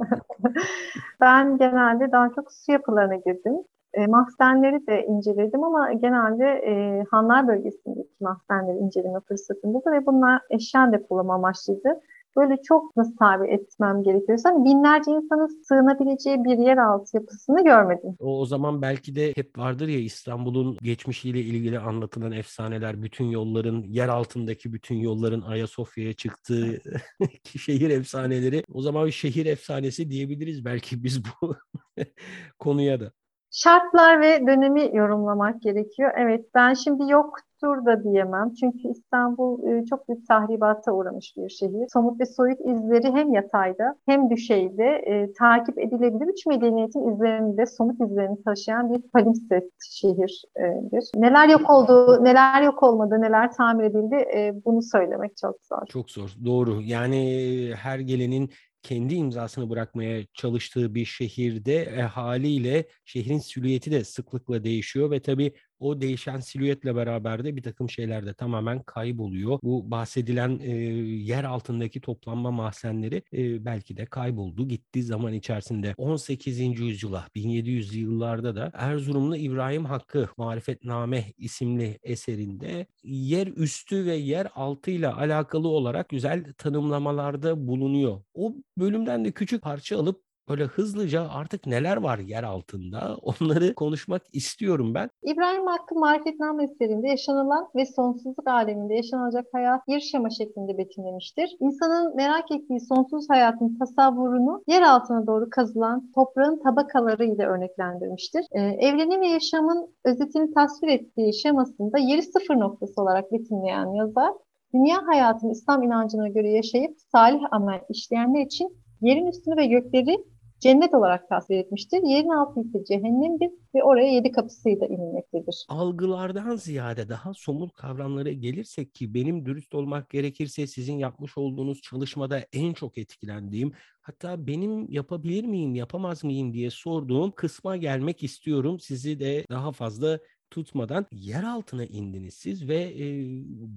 ben 1.22 1.58
genelde 1.58 2.12
daha 2.12 2.30
çok 2.36 2.52
su 2.52 2.72
yapılarına 2.72 3.16
girdim. 3.16 3.54
E, 3.94 4.08
mahzenleri 4.08 4.88
de 4.88 5.06
inceledim 5.06 5.64
ama 5.64 5.94
genelde 5.94 6.46
e, 6.46 7.04
Hanlar 7.12 7.48
bölgesindeki 7.48 8.10
mahzenleri 8.20 8.78
inceleme 8.78 9.20
fırsatım 9.20 9.74
buldu 9.74 9.92
ve 9.92 10.06
bunlar 10.06 10.42
eşya 10.50 10.92
depolama 10.92 11.34
amaçlıydı 11.36 12.02
böyle 12.36 12.62
çok 12.62 12.96
nasıl 12.96 13.16
tabir 13.18 13.50
etmem 13.50 14.04
gerekiyorsa 14.04 14.50
hani 14.50 14.66
binlerce 14.66 15.12
insanın 15.12 15.64
sığınabileceği 15.68 16.44
bir 16.44 16.58
yeraltı 16.58 17.18
yapısını 17.18 17.64
görmedim. 17.64 18.16
O, 18.20 18.40
o 18.40 18.46
zaman 18.46 18.82
belki 18.82 19.16
de 19.16 19.34
hep 19.36 19.58
vardır 19.58 19.88
ya 19.88 20.00
İstanbul'un 20.00 20.78
geçmişiyle 20.82 21.40
ilgili 21.40 21.80
anlatılan 21.80 22.32
efsaneler, 22.32 23.02
bütün 23.02 23.26
yolların, 23.26 23.84
yer 23.84 24.08
altındaki 24.08 24.74
bütün 24.74 24.96
yolların 24.96 25.42
Ayasofya'ya 25.42 26.14
çıktığı 26.14 26.82
şehir 27.60 27.90
efsaneleri. 27.90 28.64
O 28.74 28.82
zaman 28.82 29.06
bir 29.06 29.12
şehir 29.12 29.46
efsanesi 29.46 30.10
diyebiliriz 30.10 30.66
belki 30.66 31.04
biz 31.04 31.24
bu 31.26 31.56
konuya 32.60 33.00
da. 33.00 33.12
Şartlar 33.56 34.22
ve 34.22 34.48
dönemi 34.48 34.90
yorumlamak 34.94 35.62
gerekiyor. 35.62 36.12
Evet 36.16 36.46
ben 36.56 36.74
şimdi 36.74 37.12
yok 37.12 37.40
yoktur 37.66 37.86
da 37.86 38.04
diyemem. 38.04 38.54
Çünkü 38.54 38.88
İstanbul 38.88 39.68
e, 39.68 39.86
çok 39.86 40.10
büyük 40.10 40.28
tahribata 40.28 40.92
uğramış 40.92 41.34
bir 41.38 41.50
şehir. 41.50 41.88
Somut 41.94 42.20
ve 42.20 42.26
soyut 42.26 42.60
izleri 42.60 43.12
hem 43.12 43.34
yatayda 43.34 43.96
hem 44.06 44.30
düşeyde 44.30 44.86
e, 44.86 45.34
takip 45.34 45.80
edilebilir. 45.80 46.28
Üç 46.28 46.46
medeniyetin 46.46 47.14
izlerini 47.14 47.58
de 47.58 47.66
somut 47.66 48.02
izlerini 48.02 48.44
taşıyan 48.44 48.94
bir 48.94 49.02
palimpsest 49.02 49.84
şehirdir. 49.92 51.12
Neler 51.16 51.50
yok 51.50 51.70
oldu, 51.70 52.24
neler 52.24 52.62
yok 52.62 52.84
olmadı, 52.84 53.22
neler 53.22 53.52
tamir 53.52 53.84
edildi 53.84 54.16
e, 54.16 54.54
bunu 54.66 54.82
söylemek 54.82 55.38
çok 55.38 55.56
zor. 55.64 55.86
Çok 55.90 56.10
zor. 56.10 56.36
Doğru. 56.46 56.82
Yani 56.82 57.72
her 57.76 58.00
gelenin 58.00 58.50
kendi 58.86 59.16
imzasını 59.16 59.70
bırakmaya 59.70 60.26
çalıştığı 60.34 60.96
bir 60.96 61.06
şehirde 61.06 61.76
e, 61.76 62.02
haliyle 62.02 62.88
şehrin 63.06 63.40
silüeti 63.40 63.92
de 63.92 64.04
sıklıkla 64.04 64.64
değişiyor 64.64 65.12
ve 65.12 65.22
tabii 65.22 65.54
o 65.80 66.02
değişen 66.02 66.40
silüetle 66.40 66.96
beraber 66.96 67.44
de 67.44 67.56
bir 67.56 67.64
takım 67.64 67.90
şeyler 67.90 68.26
de 68.26 68.34
tamamen 68.34 68.84
kayboluyor. 68.84 69.60
Bu 69.64 69.92
bahsedilen 69.92 70.60
e, 70.64 70.72
yer 71.06 71.44
altındaki 71.44 72.02
toplanma 72.02 72.52
mahzenleri 72.52 73.24
e, 73.34 73.66
belki 73.66 73.98
de 73.98 74.06
kayboldu 74.06 74.68
gitti 74.68 75.04
zaman 75.04 75.34
içerisinde. 75.34 75.94
18. 75.98 76.60
yüzyıla 76.60 77.28
1700 77.36 77.96
yıllarda 77.96 78.56
da 78.56 78.72
Erzurumlu 78.74 79.36
İbrahim 79.36 79.86
Hakkı 79.86 80.30
Marifetname 80.38 81.26
isimli 81.38 82.00
eserinde 82.04 82.88
yer 83.04 83.48
üstü 83.48 84.06
ve 84.06 84.16
yer 84.16 84.48
altı 84.56 84.92
ile 84.92 85.08
alakalı 85.08 85.68
olarak 85.68 86.10
güzel 86.10 86.54
tanımlamalarda 86.58 87.68
bulunuyor. 87.68 88.22
O 88.34 88.56
bölümden 88.78 89.26
de 89.26 89.32
küçük 89.32 89.62
parça 89.62 90.00
alıp 90.00 90.25
böyle 90.50 90.64
hızlıca 90.64 91.30
artık 91.30 91.68
neler 91.68 91.98
var 91.98 92.18
yer 92.18 92.44
altında 92.44 93.18
onları 93.22 93.76
konuşmak 93.76 94.22
istiyorum 94.34 94.94
ben. 94.94 95.10
İbrahim 95.24 95.68
Hakkı 95.68 95.96
Marifetname 95.96 96.64
eserinde 96.64 97.08
yaşanılan 97.08 97.68
ve 97.76 97.86
sonsuzluk 97.86 98.48
aleminde 98.48 98.94
yaşanacak 98.94 99.46
hayat 99.54 99.88
bir 99.88 100.00
şema 100.00 100.30
şeklinde 100.30 100.78
betimlemiştir. 100.78 101.50
İnsanın 101.60 102.16
merak 102.16 102.52
ettiği 102.52 102.80
sonsuz 102.80 103.30
hayatın 103.30 103.78
tasavvurunu 103.80 104.64
yer 104.68 104.82
altına 104.82 105.28
doğru 105.28 105.50
kazılan 105.50 106.12
toprağın 106.16 106.64
tabakaları 106.64 107.26
ile 107.26 107.46
örneklendirmiştir. 107.46 108.46
Ee, 108.52 108.62
evrenin 108.62 109.22
ve 109.22 109.28
yaşamın 109.28 109.96
özetini 110.06 110.54
tasvir 110.54 110.88
ettiği 110.88 111.34
şemasında 111.34 111.98
yeri 111.98 112.22
sıfır 112.22 112.56
noktası 112.56 113.02
olarak 113.02 113.32
betimleyen 113.32 113.88
yazar, 113.94 114.34
dünya 114.74 115.08
hayatını 115.08 115.52
İslam 115.52 115.84
inancına 115.84 116.28
göre 116.28 116.50
yaşayıp 116.50 116.98
salih 117.12 117.42
amel 117.52 117.82
işleyenler 117.90 118.46
için 118.46 118.78
yerin 119.02 119.28
üstünü 119.28 119.58
ve 119.58 119.66
gökleri 119.66 120.18
cennet 120.66 120.94
olarak 120.94 121.30
tasvir 121.30 121.58
etmiştir. 121.58 122.02
Yerin 122.04 122.30
altı 122.30 122.60
ise 122.60 122.86
cehennemdir 122.86 123.50
ve 123.76 123.84
oraya 123.84 124.14
yedi 124.14 124.32
kapısıyla 124.32 124.88
inilmektedir. 124.88 125.66
Algılardan 125.70 126.56
ziyade 126.56 127.10
daha 127.10 127.34
somut 127.34 127.74
kavramlara 127.74 128.32
gelirsek 128.32 128.96
ki 128.96 129.14
benim 129.14 129.46
dürüst 129.46 129.76
olmak 129.76 130.10
gerekirse 130.10 130.68
sizin 130.68 130.98
yapmış 130.98 131.38
olduğunuz 131.38 131.82
çalışmada 131.82 132.40
en 132.54 132.74
çok 132.74 132.98
etkilendiğim 132.98 133.72
hatta 134.02 134.48
benim 134.48 134.92
yapabilir 134.92 135.46
miyim 135.46 135.76
yapamaz 135.76 136.24
mıyım 136.24 136.54
diye 136.54 136.70
sorduğum 136.70 137.32
kısma 137.32 137.78
gelmek 137.78 138.24
istiyorum. 138.24 138.80
Sizi 138.80 139.20
de 139.20 139.46
daha 139.50 139.72
fazla 139.72 140.20
tutmadan 140.56 141.06
yer 141.12 141.44
altına 141.44 141.86
indiniz 141.86 142.34
siz 142.34 142.68
ve 142.68 142.76
e, 142.76 143.26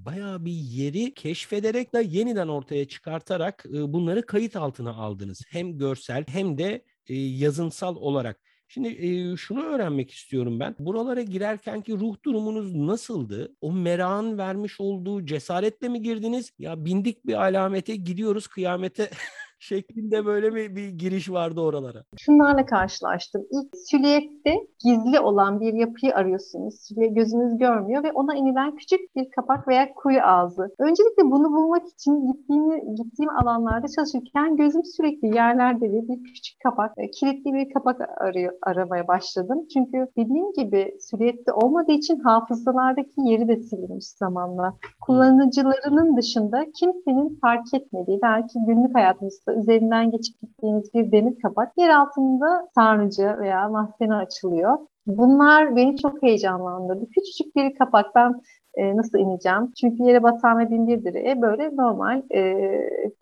bayağı 0.06 0.44
bir 0.44 0.52
yeri 0.52 1.14
keşfederek 1.14 1.94
de 1.94 2.02
yeniden 2.08 2.49
ortaya 2.49 2.88
çıkartarak 2.88 3.64
e, 3.66 3.92
bunları 3.92 4.26
kayıt 4.26 4.56
altına 4.56 4.94
aldınız. 4.94 5.42
Hem 5.49 5.78
görsel 5.78 6.25
hem 6.28 6.58
de 6.58 6.85
e, 7.06 7.14
yazınsal 7.14 7.97
olarak. 7.97 8.40
Şimdi 8.68 8.88
e, 8.88 9.37
şunu 9.37 9.62
öğrenmek 9.62 10.11
istiyorum 10.11 10.61
ben. 10.61 10.75
Buralara 10.78 11.23
girerkenki 11.23 11.92
ruh 11.92 12.16
durumunuz 12.25 12.75
nasıldı? 12.75 13.56
O 13.61 13.73
merakın 13.73 14.38
vermiş 14.38 14.80
olduğu 14.80 15.26
cesaretle 15.26 15.88
mi 15.88 16.02
girdiniz? 16.02 16.52
Ya 16.58 16.85
bindik 16.85 17.26
bir 17.26 17.35
alamete 17.35 17.97
gidiyoruz 17.97 18.47
kıyamete 18.47 19.11
şeklinde 19.59 20.27
böyle 20.27 20.55
bir, 20.55 20.77
bir 20.77 20.88
giriş 20.88 21.31
vardı 21.31 21.61
oralara. 21.61 22.05
Şunlarla 22.19 22.67
karşılaştım. 22.67 23.43
İlk 23.50 23.77
silüette 23.77 24.55
gizli 24.85 25.21
olan 25.21 25.61
bir 25.61 25.73
yapıyı 25.73 26.15
arıyorsunuz. 26.15 26.75
Silüet 26.75 27.17
gözünüz 27.17 27.59
görmüyor 27.59 28.05
ve 28.05 28.12
ona 28.12 28.35
inilen 28.35 28.77
küçük 28.77 29.00
bir 29.17 29.31
kapak 29.31 29.69
veya 29.69 29.95
kuyu 29.95 30.21
ağzı. 30.23 30.75
Öncelikle 30.79 31.23
bunu 31.25 31.53
bulmak 31.53 31.88
için 31.88 32.33
gittiğim, 32.33 32.95
gittiğim 32.95 33.31
alanlarda 33.31 33.87
çalışırken 33.97 34.57
gözüm 34.57 34.85
sürekli 34.85 35.35
yerlerde 35.35 35.85
ve 35.93 36.09
bir 36.09 36.25
küçük 36.25 36.61
kapak, 36.62 36.93
e, 36.97 37.11
kilitli 37.11 37.55
bir 37.55 37.75
kapak 37.75 38.00
arıyor, 38.21 38.53
aramaya 38.62 39.09
başladım. 39.09 39.67
Çünkü 39.73 40.07
dediğim 40.17 40.53
gibi 40.53 40.97
silüette 41.00 41.53
olmadığı 41.53 41.93
için 41.93 42.19
hafızalardaki 42.21 43.21
yeri 43.21 43.49
de 43.49 43.57
silinmiş 43.57 44.07
zamanla. 44.07 44.75
Kullanıcılarının 45.00 46.17
dışında 46.17 46.65
kimsenin 46.81 47.38
fark 47.41 47.75
etmediği, 47.75 48.19
belki 48.23 48.59
günlük 48.67 48.95
hayatımızda 48.95 49.48
yoksa 49.49 49.61
üzerinden 49.61 50.11
geçip 50.11 50.40
gittiğiniz 50.40 50.95
bir 50.95 51.12
demir 51.12 51.40
kapak 51.43 51.78
yer 51.78 51.88
altında 51.88 52.69
sarnıcı 52.75 53.37
veya 53.40 53.69
mahzene 53.69 54.14
açılıyor. 54.14 54.78
Bunlar 55.07 55.76
beni 55.76 55.97
çok 55.97 56.23
heyecanlandırdı. 56.23 57.07
Küçücük 57.11 57.57
bir 57.57 57.75
kapak 57.75 58.14
ben 58.14 58.40
e, 58.75 58.97
nasıl 58.97 59.19
ineceğim? 59.19 59.73
Çünkü 59.81 60.02
yere 60.02 60.23
batan 60.23 60.59
ve 60.59 60.71
binbir 60.71 61.05
direğe 61.05 61.43
böyle 61.43 61.76
normal 61.76 62.23
e, 62.35 62.71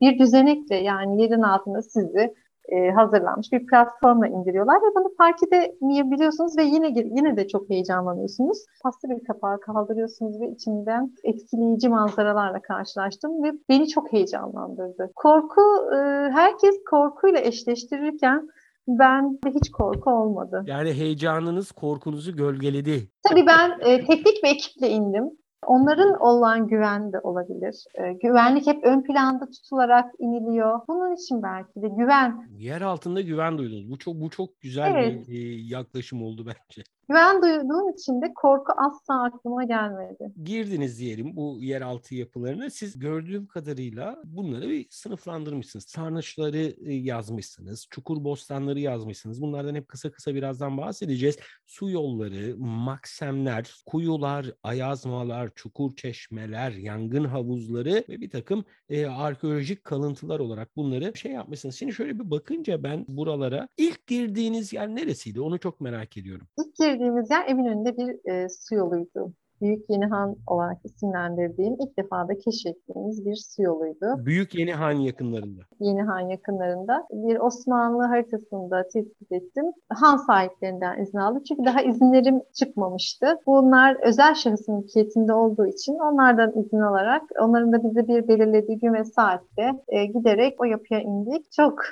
bir 0.01 0.19
düzenekle 0.19 0.77
yani 0.77 1.23
yerin 1.23 1.43
altında 1.43 1.83
sizi 1.83 2.35
e, 2.69 2.91
hazırlanmış 2.91 3.53
bir 3.53 3.67
platformla 3.67 4.27
indiriyorlar 4.27 4.77
ve 4.77 4.95
bunu 4.97 5.15
fark 5.19 5.43
edemeyebiliyorsunuz 5.43 6.59
ve 6.59 6.63
yine 6.63 6.89
yine 6.89 7.37
de 7.37 7.49
çok 7.49 7.71
heyecanlanıyorsunuz. 7.71 8.59
Pasta 8.83 9.09
bir 9.09 9.25
kapağı 9.25 9.61
kaldırıyorsunuz 9.61 10.41
ve 10.41 10.49
içinden 10.49 11.13
etkileyici 11.25 11.89
manzaralarla 11.89 12.63
karşılaştım 12.63 13.45
ve 13.45 13.53
beni 13.69 13.89
çok 13.89 14.13
heyecanlandırdı. 14.13 15.13
Korku, 15.15 15.63
e, 15.95 15.97
herkes 16.33 16.75
korkuyla 16.91 17.41
eşleştirirken 17.41 18.49
ben 18.89 19.33
de 19.33 19.51
hiç 19.51 19.71
korku 19.71 20.11
olmadı. 20.11 20.65
Yani 20.67 20.93
heyecanınız 20.93 21.73
korkunuzu 21.73 22.37
gölgeledi. 22.37 23.09
Tabii 23.29 23.47
ben 23.47 23.71
e, 23.81 24.05
teknik 24.07 24.45
bir 24.45 24.49
ekiple 24.49 24.91
indim. 24.91 25.25
Onların 25.67 26.21
olan 26.21 26.67
güven 26.69 27.13
de 27.13 27.21
olabilir. 27.21 27.85
E, 27.95 28.13
güvenlik 28.13 28.67
hep 28.67 28.85
ön 28.85 29.03
planda 29.03 29.51
tutularak 29.51 30.11
iniliyor. 30.19 30.81
Bunun 30.89 31.15
için 31.15 31.43
belki 31.43 31.83
de 31.83 31.89
güven. 31.89 32.49
Yer 32.59 32.81
altında 32.81 33.21
güven 33.21 33.59
duydunuz. 33.59 33.91
Bu 33.91 33.99
çok 33.99 34.15
bu 34.15 34.31
çok 34.31 34.61
güzel 34.61 34.95
evet. 34.95 35.29
bir 35.29 35.35
e, 35.35 35.63
yaklaşım 35.63 36.23
oldu 36.23 36.47
bence. 36.47 36.83
Güven 37.09 37.43
duyduğum 37.43 37.91
için 37.91 38.23
de 38.23 38.35
korku 38.35 38.73
asla 38.77 39.25
aklıma 39.25 39.65
gelmedi. 39.65 40.33
Girdiniz 40.45 40.99
diyelim 40.99 41.37
bu 41.37 41.59
yeraltı 41.61 42.15
yapılarına. 42.15 42.71
Siz 42.71 42.99
gördüğüm 42.99 43.47
kadarıyla 43.47 44.23
bunları 44.25 44.69
bir 44.69 44.87
sınıflandırmışsınız. 44.91 45.85
Sarnıçları 45.85 46.75
e, 46.87 46.95
yazmışsınız, 46.95 47.87
çukur 47.91 48.25
bostanları 48.25 48.81
yazmışsınız. 48.81 49.43
Bunlardan 49.43 49.75
hep 49.75 49.89
kısa 49.89 50.11
kısa 50.11 50.35
birazdan 50.35 50.79
bahsedeceğiz. 50.79 51.39
Su 51.67 51.91
yolları, 51.91 52.59
maksemler, 52.59 53.75
kuyular, 53.87 54.47
ayazmalar, 54.63 55.51
çukur 55.55 55.97
çeşmeler, 55.97 56.71
yangın 56.71 57.25
havuzları 57.25 58.05
ve 58.09 58.21
bir 58.21 58.31
takım 58.31 58.65
e, 58.89 59.07
arkeolojik 59.07 59.85
kalıntılar 59.85 60.41
olarak 60.41 60.77
bunları 60.77 61.17
şey 61.17 61.33
yapmışsınız. 61.33 61.75
Şimdi 61.75 61.93
şöyle 61.93 62.19
bir 62.19 62.31
bakınca 62.31 62.83
ben 62.83 63.05
buralara 63.09 63.69
ilk 63.77 64.07
girdiğiniz 64.07 64.73
yer 64.73 64.89
neresiydi? 64.89 65.41
Onu 65.41 65.59
çok 65.59 65.81
merak 65.81 66.17
ediyorum. 66.17 66.49
İlk 66.59 66.77
girdiğimiz 66.97 67.31
yer 67.31 67.49
Eminönü'nde 67.49 67.97
bir 67.97 68.31
e, 68.33 68.49
su 68.49 68.75
yoluydu. 68.75 69.33
Büyük 69.61 69.91
Yenihan 69.91 70.37
olarak 70.47 70.79
isimlendirdiğim 70.85 71.77
ilk 71.81 71.99
defa 71.99 72.29
da 72.29 72.39
keşfettiğimiz 72.39 73.27
bir 73.27 73.37
su 73.37 73.63
yoluydu. 73.63 74.07
Büyük 74.19 74.55
Yenihan 74.55 74.93
yakınlarında. 74.93 75.63
Yenihan 75.81 76.21
yakınlarında 76.21 77.07
bir 77.13 77.39
Osmanlı 77.39 78.03
haritasında 78.03 78.83
tespit 78.83 79.33
ettim. 79.33 79.65
Han 79.89 80.17
sahiplerinden 80.17 81.03
izin 81.03 81.19
aldım. 81.19 81.43
Çünkü 81.49 81.65
daha 81.65 81.83
izinlerim 81.83 82.43
çıkmamıştı. 82.55 83.27
Bunlar 83.47 83.97
özel 84.03 84.35
şahıs 84.35 84.69
mülkiyetinde 84.69 85.33
olduğu 85.33 85.67
için 85.67 85.95
onlardan 85.95 86.53
izin 86.59 86.81
alarak 86.81 87.23
onların 87.41 87.73
da 87.73 87.85
bize 87.85 88.09
bir 88.09 88.29
belirlediği 88.29 88.79
gün 88.79 88.95
ve 88.95 89.05
saatte 89.05 89.73
e, 89.89 90.07
giderek 90.07 90.61
o 90.61 90.65
yapıya 90.65 91.01
indik. 91.01 91.53
Çok 91.53 91.83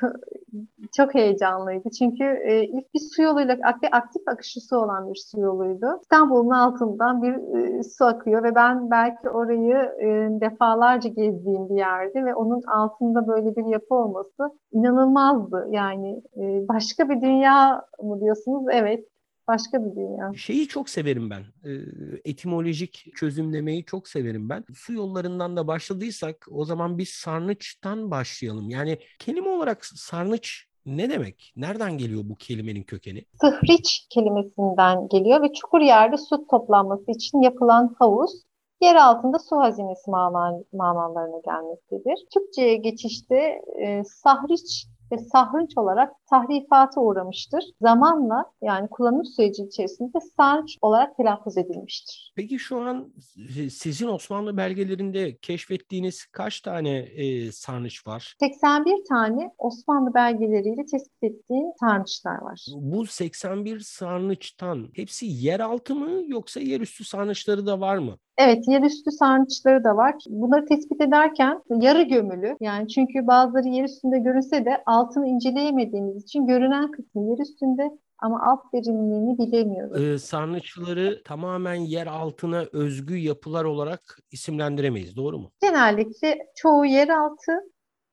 çok 0.97 1.15
heyecanlıydı. 1.15 1.91
Çünkü 1.99 2.25
e, 2.25 2.65
ilk 2.65 2.95
bir 2.95 3.01
su 3.15 3.23
yoluyla 3.23 3.59
aktif, 3.63 3.95
aktif 3.95 4.23
akışı 4.29 4.61
su 4.61 4.77
olan 4.77 5.11
bir 5.11 5.23
su 5.31 5.41
yoluydu. 5.41 5.87
İstanbul'un 6.03 6.51
altından 6.51 7.23
bir 7.23 7.35
e, 7.55 7.83
su 7.83 8.05
akıyor 8.05 8.43
ve 8.45 8.55
ben 8.55 8.91
belki 8.91 9.29
orayı 9.29 9.77
e, 10.01 10.41
defalarca 10.41 11.09
gezdiğim 11.09 11.69
bir 11.69 11.77
yerdi 11.77 12.25
ve 12.25 12.35
onun 12.35 12.63
altında 12.63 13.29
böyle 13.29 13.57
bir 13.57 13.65
yapı 13.65 13.95
olması 13.95 14.59
inanılmazdı. 14.73 15.69
Yani 15.71 16.23
e, 16.37 16.69
başka 16.69 17.09
bir 17.09 17.21
dünya 17.21 17.83
mı 18.03 18.21
diyorsunuz? 18.21 18.65
Evet 18.73 19.05
başka 19.49 19.85
bir 19.85 19.97
dünya. 19.97 20.33
Şeyi 20.37 20.69
çok 20.69 20.89
severim 20.89 21.31
ben. 21.31 21.43
Etimolojik 22.25 23.07
çözümlemeyi 23.15 23.85
çok 23.85 24.09
severim 24.09 24.49
ben. 24.49 24.65
Su 24.75 24.93
yollarından 24.93 25.57
da 25.57 25.67
başladıysak 25.67 26.47
o 26.51 26.65
zaman 26.65 26.99
biz 26.99 27.09
sarnıçtan 27.09 28.11
başlayalım. 28.11 28.71
Yani 28.71 28.99
kelime 29.19 29.49
olarak 29.49 29.85
sarnıç 29.85 30.67
ne 30.87 31.11
demek? 31.11 31.53
Nereden 31.57 31.99
geliyor 31.99 32.23
bu 32.25 32.35
kelimenin 32.35 32.83
kökeni? 32.83 33.25
Sıhriç 33.41 34.07
kelimesinden 34.11 35.09
geliyor 35.09 35.43
ve 35.43 35.53
çukur 35.53 35.81
yerde 35.81 36.17
su 36.17 36.47
toplanması 36.47 37.11
için 37.11 37.41
yapılan 37.41 37.95
havuz 37.99 38.45
yer 38.83 38.95
altında 38.95 39.39
su 39.39 39.57
hazinesi 39.57 40.11
manalarına 40.73 41.41
gelmektedir. 41.45 42.27
Türkçe'ye 42.35 42.77
geçişte 42.77 43.63
e, 43.83 44.05
sahriç 44.05 44.87
ve 45.15 45.19
sahrınç 45.19 45.73
olarak 45.77 46.13
tahrifata 46.31 47.01
uğramıştır. 47.01 47.65
Zamanla 47.81 48.45
yani 48.63 48.89
kullanım 48.89 49.25
süreci 49.25 49.63
içerisinde 49.63 50.19
sarnıç 50.37 50.79
olarak 50.83 51.17
telaffuz 51.17 51.59
edilmiştir. 51.59 52.33
Peki 52.37 52.59
şu 52.59 52.81
an 52.81 53.13
sizin 53.71 54.09
Osmanlı 54.09 54.57
belgelerinde 54.57 55.37
keşfettiğiniz 55.37 56.27
kaç 56.27 56.61
tane 56.61 56.99
e, 56.99 57.53
sarnıç 57.53 58.07
var? 58.07 58.37
81 58.41 59.05
tane 59.09 59.51
Osmanlı 59.59 60.15
belgeleriyle 60.15 60.87
tespit 60.87 61.23
ettiğim 61.23 61.67
sarnıçlar 61.81 62.43
var. 62.43 62.67
Bu 62.75 63.07
81 63.07 63.81
sarnıçtan 63.81 64.89
hepsi 64.95 65.27
yeraltı 65.27 65.95
mı 65.95 66.23
yoksa 66.27 66.61
yerüstü 66.61 67.05
sarnıçları 67.05 67.67
da 67.67 67.81
var 67.81 67.99
mı? 67.99 68.19
Evet, 68.39 68.69
yerüstü 68.69 69.11
sarnıçları 69.11 69.85
da 69.85 69.97
var. 69.97 70.15
Bunları 70.29 70.67
tespit 70.67 71.01
ederken 71.01 71.63
yarı 71.81 72.03
gömülü, 72.03 72.57
yani 72.61 72.89
çünkü 72.89 73.27
bazıları 73.27 73.69
yer 73.69 73.85
üstünde 73.85 74.19
görünse 74.19 74.65
de 74.65 74.83
altını 74.87 75.27
inceleyemediğimiz 75.27 76.23
için 76.23 76.47
görünen 76.47 76.91
kısmı 76.91 77.31
yer 77.31 77.39
üstünde 77.39 77.91
ama 78.19 78.43
alt 78.47 78.73
derinliğini 78.73 79.39
bilemiyoruz. 79.39 80.03
Ee, 80.03 80.19
sarnıçları 80.19 81.23
tamamen 81.25 81.75
yer 81.75 82.07
altına 82.07 82.65
özgü 82.73 83.17
yapılar 83.17 83.65
olarak 83.65 84.19
isimlendiremeyiz, 84.31 85.17
doğru 85.17 85.39
mu? 85.39 85.51
Genellikle 85.63 86.39
çoğu 86.57 86.85
yer 86.85 87.09
altı, 87.09 87.53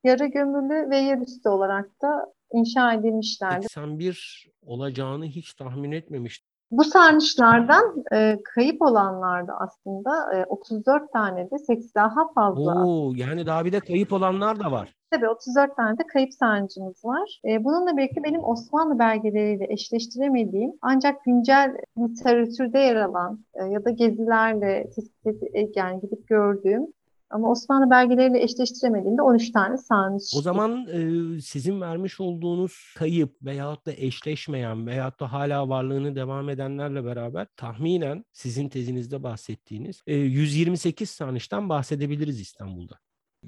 yarı 0.03 0.25
gömülü 0.25 0.89
ve 0.89 0.97
yer 0.97 1.17
üstü 1.17 1.49
olarak 1.49 2.01
da 2.01 2.33
inşa 2.53 2.93
edilmişlerdir. 2.93 3.61
81 3.61 4.47
olacağını 4.61 5.25
hiç 5.25 5.53
tahmin 5.53 5.91
etmemiştim. 5.91 6.50
Bu 6.71 6.83
sarnıçlardan 6.83 8.03
e, 8.13 8.39
kayıp 8.55 8.81
olanlarda 8.81 9.53
aslında 9.59 10.33
e, 10.35 10.45
34 10.45 11.13
tane 11.13 11.51
de 11.51 11.57
8 11.57 11.95
daha 11.95 12.33
fazla. 12.35 12.85
Oo, 12.85 13.13
yani 13.15 13.45
daha 13.45 13.65
bir 13.65 13.71
de 13.71 13.79
kayıp 13.79 14.13
olanlar 14.13 14.59
da 14.59 14.71
var. 14.71 14.95
Tabii 15.11 15.29
34 15.29 15.75
tane 15.75 15.97
de 15.97 16.07
kayıp 16.07 16.33
sarnıcımız 16.33 17.05
var. 17.05 17.41
E, 17.45 17.63
bununla 17.63 17.97
birlikte 17.97 18.23
benim 18.23 18.43
Osmanlı 18.43 18.99
belgeleriyle 18.99 19.65
eşleştiremediğim 19.69 20.71
ancak 20.81 21.23
güncel 21.25 21.77
literatürde 21.97 22.79
yer 22.79 22.95
alan 22.95 23.45
e, 23.53 23.63
ya 23.63 23.85
da 23.85 23.89
gezilerle 23.89 24.89
tespit 24.95 25.75
yani 25.75 26.01
gidip 26.01 26.27
gördüğüm 26.27 26.87
ama 27.31 27.51
Osmanlı 27.51 27.89
belgeleriyle 27.89 28.43
eşleştiremediğimde 28.43 29.21
13 29.21 29.51
tane 29.51 29.77
sarnıç. 29.77 30.23
O 30.37 30.41
zaman 30.41 30.87
e, 30.87 31.41
sizin 31.41 31.81
vermiş 31.81 32.19
olduğunuz 32.19 32.93
kayıp 32.97 33.35
veyahut 33.41 33.85
da 33.85 33.91
eşleşmeyen 33.91 34.87
veyahut 34.87 35.19
da 35.19 35.31
hala 35.31 35.69
varlığını 35.69 36.15
devam 36.15 36.49
edenlerle 36.49 37.05
beraber 37.05 37.47
tahminen 37.57 38.25
sizin 38.31 38.69
tezinizde 38.69 39.23
bahsettiğiniz 39.23 40.01
e, 40.07 40.15
128 40.15 41.09
sarnıçtan 41.09 41.69
bahsedebiliriz 41.69 42.39
İstanbul'da. 42.39 42.95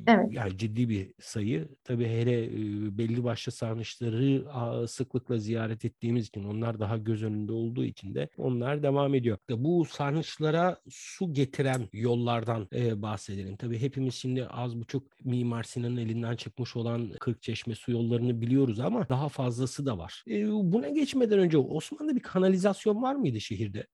Evet. 0.08 0.34
Yani 0.34 0.58
ciddi 0.58 0.90
bir 0.90 1.14
sayı. 1.20 1.68
Tabii 1.84 2.06
hele 2.08 2.50
belli 2.98 3.24
başlı 3.24 3.52
sarnıçları 3.52 4.46
sıklıkla 4.88 5.38
ziyaret 5.38 5.86
ettiğimiz 5.86 6.28
için 6.28 6.44
onlar 6.44 6.80
daha 6.80 6.98
göz 6.98 7.24
önünde 7.24 7.52
olduğu 7.52 7.84
için 7.84 8.16
de 8.16 8.30
onlar 8.38 8.84
devam 8.84 9.16
ediyor. 9.16 9.38
Bu 9.50 9.86
sarnıçlara 9.86 10.78
su 10.90 11.34
getiren 11.34 11.90
yollardan 11.94 12.68
bahsedelim. 13.02 13.58
Tabii 13.58 13.80
hepimiz 13.80 14.16
şimdi 14.16 14.46
az 14.46 14.80
buçuk 14.80 15.26
Mimar 15.26 15.64
Sinan'ın 15.64 15.98
elinden 15.98 16.36
çıkmış 16.36 16.76
olan 16.76 17.12
Kırkçeşme 17.20 17.76
su 17.76 17.92
yollarını 17.92 18.42
biliyoruz 18.42 18.80
ama 18.80 19.10
daha 19.10 19.30
fazlası 19.30 19.86
da 19.86 19.98
var. 19.98 20.24
Buna 20.48 20.90
geçmeden 20.90 21.40
önce 21.40 21.58
Osmanlı'da 21.58 22.16
bir 22.16 22.22
kanalizasyon 22.22 23.02
var 23.02 23.16
mıydı 23.16 23.42
şehirde? 23.42 23.88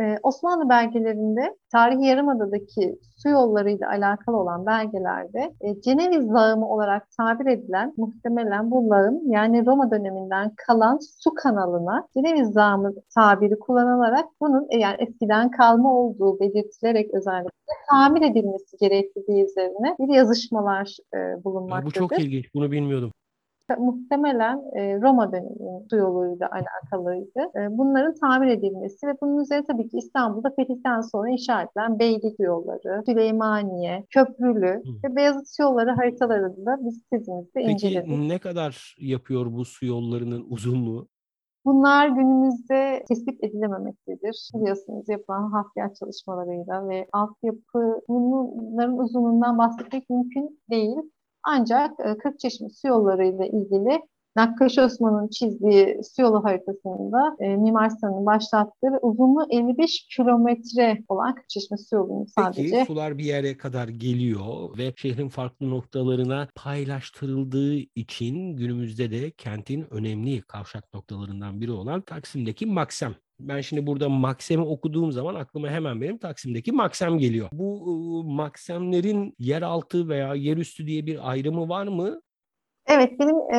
Ee, 0.00 0.16
Osmanlı 0.22 0.68
belgelerinde 0.68 1.56
tarihi 1.72 2.06
yarımadadaki 2.06 2.98
su 3.16 3.28
yollarıyla 3.28 3.88
alakalı 3.88 4.36
olan 4.36 4.66
belgelerde 4.66 5.54
e, 5.60 5.80
Ceneviz 5.80 6.30
lağımı 6.30 6.68
olarak 6.68 7.08
tabir 7.16 7.46
edilen 7.46 7.94
muhtemelen 7.96 8.70
bu 8.70 8.90
lağım 8.90 9.20
yani 9.26 9.66
Roma 9.66 9.90
döneminden 9.90 10.52
kalan 10.66 10.98
su 11.22 11.34
kanalına 11.34 12.08
Ceneviz 12.16 12.56
lağımı 12.56 12.92
tabiri 13.14 13.58
kullanılarak 13.58 14.26
bunun 14.40 14.66
e, 14.70 14.78
yani 14.78 14.96
eskiden 14.98 15.50
kalma 15.50 15.94
olduğu 15.94 16.40
belirtilerek 16.40 17.14
özellikle 17.14 17.50
tamir 17.90 18.22
edilmesi 18.22 18.76
gerektiği 18.80 19.44
üzerine 19.44 19.96
bir 19.98 20.14
yazışmalar 20.14 20.96
e, 21.14 21.44
bulunmaktadır. 21.44 21.96
Ya 21.96 22.02
bu 22.02 22.08
çok 22.08 22.20
ilginç. 22.20 22.54
Bunu 22.54 22.70
bilmiyordum 22.72 23.12
muhtemelen 23.78 24.62
e, 24.72 25.00
Roma 25.00 25.32
döneminin 25.32 25.86
su 25.90 25.96
yoluyla 25.96 26.50
alakalıydı. 26.50 27.40
E, 27.58 27.78
bunların 27.78 28.14
tamir 28.14 28.48
edilmesi 28.48 29.06
ve 29.06 29.14
bunun 29.22 29.42
üzerine 29.42 29.66
tabii 29.66 29.88
ki 29.88 29.96
İstanbul'da 29.98 30.50
fetihten 30.56 31.00
sonra 31.00 31.30
inşa 31.30 31.62
edilen 31.62 31.98
Beylik 31.98 32.40
yolları, 32.40 33.02
Süleymaniye, 33.06 34.06
Köprülü 34.10 34.82
Hı. 34.84 35.08
ve 35.08 35.16
Beyazıt 35.16 35.58
yolları 35.60 35.90
haritalarında 35.90 36.78
biz 36.80 37.02
tezimizde 37.10 37.62
inceledik. 37.62 38.08
Peki 38.08 38.28
ne 38.28 38.38
kadar 38.38 38.96
yapıyor 38.98 39.52
bu 39.52 39.64
su 39.64 39.86
yollarının 39.86 40.44
uzunluğu? 40.50 41.08
Bunlar 41.64 42.08
günümüzde 42.08 43.04
tespit 43.08 43.44
edilememektedir. 43.44 44.50
Biliyorsunuz 44.54 45.08
yapılan 45.08 45.50
hafriyat 45.50 45.96
çalışmalarıyla 45.96 46.88
ve 46.88 47.06
altyapı 47.12 48.00
bunların 48.08 48.98
uzunluğundan 48.98 49.58
bahsetmek 49.58 50.10
mümkün 50.10 50.60
değil. 50.70 50.96
Ancak 51.44 51.90
e, 52.00 52.18
Kırkçeşme 52.18 52.68
su 52.68 52.88
yolları 52.88 53.26
ile 53.26 53.48
ilgili 53.48 54.00
Nakkaş 54.36 54.78
Osman'ın 54.78 55.28
çizdiği 55.28 56.00
su 56.04 56.22
yolu 56.22 56.44
haritasında 56.44 57.36
e, 57.40 57.56
Mimar 57.56 57.90
Sinan'ın 57.90 58.26
başlattığı 58.26 58.92
ve 58.92 58.98
uzunluğu 59.02 59.46
55 59.50 60.06
kilometre 60.16 61.02
olan 61.08 61.34
Kırkçeşme 61.34 61.76
su 61.76 61.96
yolunu 61.96 62.26
sadece. 62.28 62.62
Peki 62.62 62.86
sular 62.86 63.18
bir 63.18 63.24
yere 63.24 63.56
kadar 63.56 63.88
geliyor 63.88 64.78
ve 64.78 64.92
şehrin 64.96 65.28
farklı 65.28 65.70
noktalarına 65.70 66.48
paylaştırıldığı 66.54 67.74
için 67.74 68.56
günümüzde 68.56 69.10
de 69.10 69.30
kentin 69.30 69.86
önemli 69.94 70.42
kavşak 70.42 70.94
noktalarından 70.94 71.60
biri 71.60 71.72
olan 71.72 72.00
Taksim'deki 72.00 72.66
Maksem 72.66 73.14
ben 73.48 73.60
şimdi 73.60 73.86
burada 73.86 74.08
Maksem'i 74.08 74.64
okuduğum 74.64 75.12
zaman 75.12 75.34
aklıma 75.34 75.68
hemen 75.68 76.00
benim 76.00 76.18
Taksim'deki 76.18 76.72
Maksem 76.72 77.18
geliyor. 77.18 77.48
Bu 77.52 78.24
Maksemlerin 78.24 79.34
yeraltı 79.38 80.08
veya 80.08 80.34
yerüstü 80.34 80.86
diye 80.86 81.06
bir 81.06 81.30
ayrımı 81.30 81.68
var 81.68 81.86
mı? 81.86 82.22
Evet, 82.88 83.20
benim 83.20 83.36
e, 83.36 83.58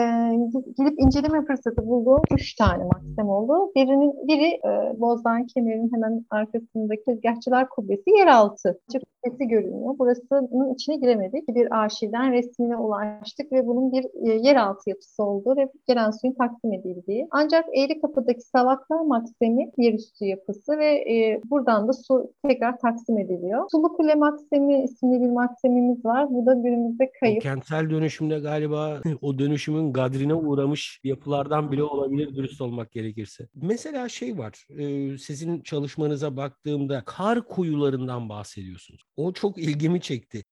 gidip 0.77 0.99
inceleme 0.99 1.45
fırsatı 1.45 1.87
bulduğum 1.87 2.21
üç 2.31 2.55
tane 2.55 2.83
mahkem 2.83 3.29
oldu. 3.29 3.71
Birinin 3.75 4.27
biri 4.27 4.45
e, 4.45 4.99
Bozdan 4.99 5.47
Kemer'in 5.47 5.91
hemen 5.93 6.25
arkasındaki 6.29 7.03
Tezgahçılar 7.03 7.69
Kubbesi 7.69 8.09
yeraltı. 8.17 8.79
Kubbesi 9.23 9.47
görünüyor. 9.47 9.99
Burasının 9.99 10.73
içine 10.73 10.95
giremedik. 10.95 11.47
Bir 11.47 11.77
arşivden 11.77 12.31
resmine 12.31 12.77
ulaştık 12.77 13.51
ve 13.51 13.67
bunun 13.67 13.91
bir 13.91 14.03
e, 14.03 14.33
yeraltı 14.47 14.89
yapısı 14.89 15.23
olduğu 15.23 15.55
ve 15.57 15.69
gelen 15.87 16.11
suyun 16.11 16.33
takdim 16.33 16.73
edildiği. 16.73 17.27
Ancak 17.31 17.65
Eğri 17.77 18.01
Kapı'daki 18.01 18.41
Savaklar 18.41 19.01
Maksemi 19.01 19.71
yerüstü 19.77 20.25
yapısı 20.25 20.77
ve 20.77 20.95
e, 20.95 21.41
buradan 21.49 21.87
da 21.87 21.93
su 21.93 22.31
tekrar 22.47 22.77
taksim 22.79 23.17
ediliyor. 23.17 23.65
Sulu 23.71 23.93
Kule 23.93 24.15
Maksemi 24.15 24.83
isimli 24.83 25.21
bir 25.21 25.29
maksemimiz 25.29 26.05
var. 26.05 26.29
Bu 26.29 26.45
da 26.45 26.53
günümüzde 26.53 27.11
kayıp. 27.19 27.37
O 27.37 27.43
kentsel 27.43 27.89
dönüşümde 27.89 28.39
galiba 28.39 29.01
O 29.21 29.39
dönüşümün 29.39 29.93
gadrine 29.93 30.33
uğramış 30.33 30.99
yapılardan 31.03 31.71
bile 31.71 31.83
olabilir 31.83 32.35
dürüst 32.35 32.61
olmak 32.61 32.91
gerekirse. 32.91 33.47
Mesela 33.55 34.09
şey 34.09 34.37
var, 34.37 34.65
e, 34.77 35.17
sizin 35.17 35.61
çalışmanıza 35.61 36.37
baktığımda 36.37 37.03
kar 37.05 37.47
kuyularından 37.47 38.29
bahsediyorsunuz. 38.29 39.01
O 39.17 39.33
çok 39.33 39.57
ilgimi 39.57 40.01
çekti. 40.01 40.43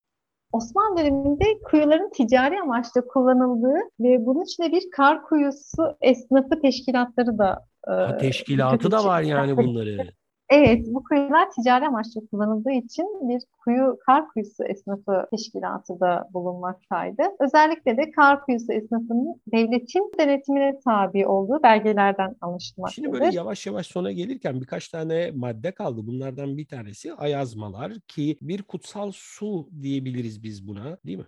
Osmanlı 0.52 0.98
döneminde 0.98 1.44
kuyuların 1.64 2.10
ticari 2.10 2.60
amaçla 2.60 3.06
kullanıldığı 3.06 3.78
ve 4.00 4.26
bunun 4.26 4.44
içinde 4.44 4.72
bir 4.72 4.90
kar 4.90 5.22
kuyusu 5.24 5.96
esnafı 6.00 6.60
teşkilatları 6.60 7.38
da 7.38 7.66
ha, 7.86 8.16
teşkilatı 8.16 8.90
da 8.90 9.04
var 9.04 9.22
yani 9.22 9.56
bunları. 9.56 10.12
Evet, 10.52 10.86
bu 10.88 11.02
kuyular 11.04 11.50
ticari 11.50 11.86
amaçlı 11.86 12.26
kullanıldığı 12.26 12.70
için 12.70 13.28
bir 13.28 13.42
kuyu, 13.64 13.98
kar 14.06 14.28
kuyusu 14.28 14.64
esnafı 14.64 15.26
teşkilatı 15.30 16.00
da 16.00 16.28
bulunmaktaydı. 16.34 17.22
Özellikle 17.40 17.96
de 17.96 18.10
kar 18.10 18.44
kuyusu 18.44 18.72
esnafının 18.72 19.40
devletin 19.52 20.12
denetimine 20.18 20.80
tabi 20.84 21.26
olduğu 21.26 21.62
belgelerden 21.62 22.36
anlaşılmaktadır. 22.40 22.94
Şimdi 22.94 23.12
böyle 23.12 23.36
yavaş 23.36 23.66
yavaş 23.66 23.86
sona 23.86 24.12
gelirken 24.12 24.60
birkaç 24.60 24.88
tane 24.88 25.30
madde 25.34 25.72
kaldı. 25.72 26.06
Bunlardan 26.06 26.56
bir 26.56 26.66
tanesi 26.66 27.14
ayazmalar 27.14 27.92
ki 28.08 28.36
bir 28.40 28.62
kutsal 28.62 29.10
su 29.14 29.68
diyebiliriz 29.82 30.42
biz 30.42 30.68
buna 30.68 30.98
değil 31.06 31.18
mi? 31.18 31.26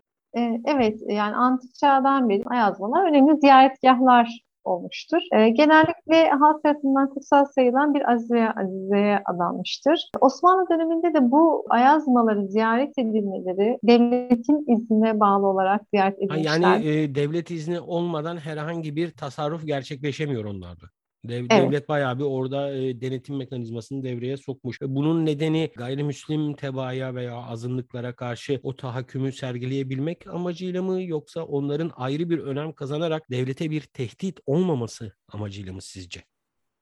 Evet, 0.67 1.01
yani 1.09 1.37
antik 1.37 1.75
çağdan 1.75 2.29
beri 2.29 2.43
ayazmalar 2.47 3.09
önemli 3.09 3.41
ziyaretgahlar 3.41 4.45
olmuştur. 4.65 5.19
E, 5.33 5.49
genellikle 5.49 6.31
halk 6.31 6.63
tarafından 6.63 7.11
kutsal 7.11 7.45
sayılan 7.45 7.95
bir 7.95 8.13
azizeye, 8.13 8.51
azizeye 8.51 9.23
adanmıştır. 9.25 10.11
Osmanlı 10.21 10.67
döneminde 10.71 11.15
de 11.15 11.31
bu 11.31 11.65
ayazmaları 11.69 12.47
ziyaret 12.49 12.99
edilmeleri 12.99 13.79
devletin 13.85 14.77
iznine 14.77 15.21
bağlı 15.21 15.47
olarak 15.47 15.81
ziyaret 15.91 16.19
edilmişler. 16.19 16.61
Yani 16.61 16.87
e, 16.89 17.15
devlet 17.15 17.51
izni 17.51 17.81
olmadan 17.81 18.37
herhangi 18.37 18.97
bir 18.97 19.11
tasarruf 19.11 19.67
gerçekleşemiyor 19.67 20.45
onlarda. 20.45 20.94
Dev, 21.25 21.47
evet. 21.51 21.73
Devlet 21.73 21.89
bayağı 21.89 22.19
bir 22.19 22.25
orada 22.25 22.75
e, 22.77 23.01
denetim 23.01 23.37
mekanizmasını 23.37 24.03
devreye 24.03 24.37
sokmuş. 24.37 24.83
Ve 24.83 24.95
bunun 24.95 25.27
nedeni 25.27 25.71
gayrimüslim 25.77 26.55
tebaaya 26.57 27.15
veya 27.15 27.35
azınlıklara 27.37 28.17
karşı 28.17 28.61
o 28.63 28.77
tahakkümü 28.77 29.33
sergileyebilmek 29.33 30.27
amacıyla 30.27 30.83
mı 30.83 31.03
yoksa 31.03 31.45
onların 31.45 31.91
ayrı 31.97 32.31
bir 32.31 32.39
önem 32.39 32.73
kazanarak 32.73 33.31
devlete 33.31 33.71
bir 33.71 33.81
tehdit 33.81 34.41
olmaması 34.47 35.13
amacıyla 35.29 35.73
mı 35.73 35.83
sizce? 35.83 36.34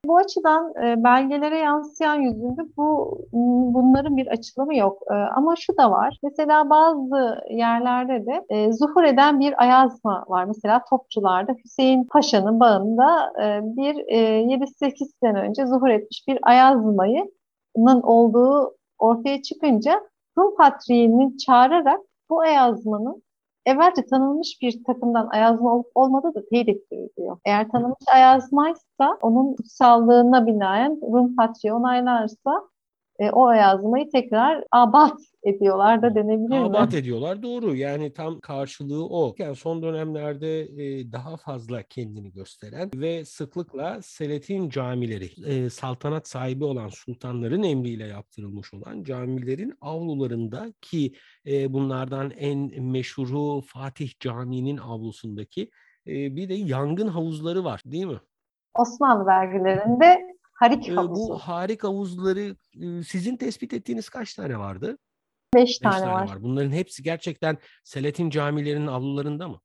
Bu 0.07 0.17
açıdan 0.17 0.73
e, 0.85 1.05
belgelere 1.05 1.59
yansıyan 1.59 2.21
yüzünde 2.21 2.63
bu 2.77 3.19
bunların 3.75 4.17
bir 4.17 4.27
açılımı 4.27 4.77
yok. 4.77 5.03
E, 5.11 5.15
ama 5.15 5.57
şu 5.57 5.77
da 5.77 5.91
var. 5.91 6.19
Mesela 6.23 6.71
bazı 6.71 7.41
yerlerde 7.51 8.27
de 8.27 8.45
e, 8.49 8.73
zuhur 8.73 9.05
eden 9.05 9.41
bir 9.41 9.63
ayazma 9.63 10.25
var. 10.29 10.45
Mesela 10.45 10.85
Topçular'da 10.91 11.53
Hüseyin 11.65 12.05
Paşa'nın 12.05 12.61
bağında 12.61 13.33
e, 13.43 13.61
bir 13.63 14.05
e, 14.09 14.43
7-8 14.43 15.11
sene 15.23 15.41
önce 15.41 15.67
zuhur 15.67 15.89
etmiş 15.89 16.25
bir 16.29 16.39
ayazmayının 16.43 18.03
olduğu 18.03 18.77
ortaya 18.99 19.43
çıkınca 19.43 20.01
Rum 20.39 20.57
Patriğini 20.57 21.39
çağırarak 21.39 22.01
bu 22.31 22.41
ayazmanın 22.41 23.23
evvelce 23.67 24.07
tanınmış 24.07 24.59
bir 24.63 24.85
takımdan 24.85 25.27
ayazma 25.27 25.75
olup 25.75 25.87
olmadığı 25.95 26.35
da 26.35 26.45
teyit 26.51 26.69
ettiriliyor. 26.69 27.39
Eğer 27.45 27.69
tanınmış 27.69 28.09
ayazmaysa 28.15 29.19
onun 29.23 29.57
kutsallığına 29.57 30.47
binaen 30.47 31.01
Rum 31.13 31.37
Patriği 31.37 31.73
onaylarsa 31.73 32.69
e, 33.23 33.31
o 33.31 33.51
yazmayı 33.51 34.11
tekrar 34.11 34.65
abat 34.71 35.21
ediyorlar 35.45 36.03
da 36.03 36.15
denebilir 36.15 36.59
mi? 36.59 36.65
Abat 36.65 36.95
ediyorlar 36.95 37.43
doğru 37.43 37.75
yani 37.75 38.13
tam 38.13 38.41
karşılığı 38.41 39.07
o. 39.09 39.35
Yani 39.39 39.57
son 39.57 39.83
dönemlerde 39.83 40.61
e, 40.61 41.13
daha 41.13 41.37
fazla 41.37 41.83
kendini 41.83 42.33
gösteren 42.33 42.91
ve 42.95 43.25
sıklıkla 43.25 44.03
Seletin 44.03 44.69
camileri 44.69 45.31
e, 45.47 45.71
saltanat 45.71 46.29
sahibi 46.29 46.65
olan 46.65 46.89
sultanların 46.89 47.63
emriyle 47.63 48.07
yaptırılmış 48.07 48.75
olan 48.75 49.03
camilerin 49.03 49.75
avlularında 49.81 50.73
ki 50.81 51.13
e, 51.47 51.73
bunlardan 51.73 52.31
en 52.31 52.85
meşhuru 52.85 53.61
Fatih 53.61 54.11
Camii'nin 54.21 54.77
avlusundaki 54.77 55.71
e, 56.07 56.37
bir 56.37 56.49
de 56.49 56.55
yangın 56.55 57.09
havuzları 57.09 57.65
var 57.65 57.83
değil 57.87 58.07
mi? 58.07 58.21
Osmanlı 58.75 59.27
vergilerinde 59.27 60.32
Harik 60.63 60.89
e, 60.89 60.93
havuzu. 60.93 61.29
Bu 61.29 61.39
harik 61.39 61.85
havuzları 61.85 62.57
sizin 63.05 63.37
tespit 63.37 63.73
ettiğiniz 63.73 64.09
kaç 64.09 64.35
tane 64.35 64.59
vardı? 64.59 64.99
Beş, 65.55 65.69
Beş 65.69 65.79
tane, 65.79 66.01
tane 66.01 66.13
var. 66.13 66.29
var. 66.29 66.43
Bunların 66.43 66.71
hepsi 66.71 67.03
gerçekten 67.03 67.59
Selatin 67.85 68.31
camilerinin 68.31 68.87
avlularında 68.87 69.49
mı? 69.49 69.61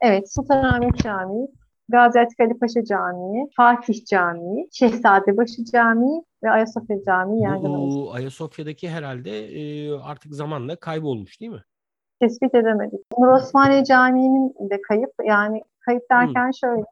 Evet, 0.00 0.32
Sultanahmet 0.34 0.96
Camii, 0.96 1.48
Gaziantep 1.88 2.40
Ali 2.40 2.58
Paşa 2.58 2.84
Camii, 2.84 3.48
Fatih 3.56 4.04
Camii, 4.04 4.68
Şehzadebaşı 4.72 5.64
Camii 5.72 6.22
ve 6.42 6.50
Ayasofya 6.50 6.96
Camii 7.06 7.42
yangın 7.42 7.74
Bu 7.74 8.14
Ayasofya'daki 8.14 8.90
herhalde 8.90 9.30
artık 10.02 10.34
zamanla 10.34 10.76
kaybolmuş 10.76 11.40
değil 11.40 11.52
mi? 11.52 11.64
Tespit 12.20 12.54
edemedik. 12.54 13.00
Nur 13.18 13.28
Osmaniye 13.28 13.84
Camii'nin 13.84 14.70
de 14.70 14.80
kayıp. 14.82 15.10
Yani 15.24 15.62
kayıp 15.80 16.02
derken 16.10 16.44
hmm. 16.44 16.54
şöyle 16.54 16.84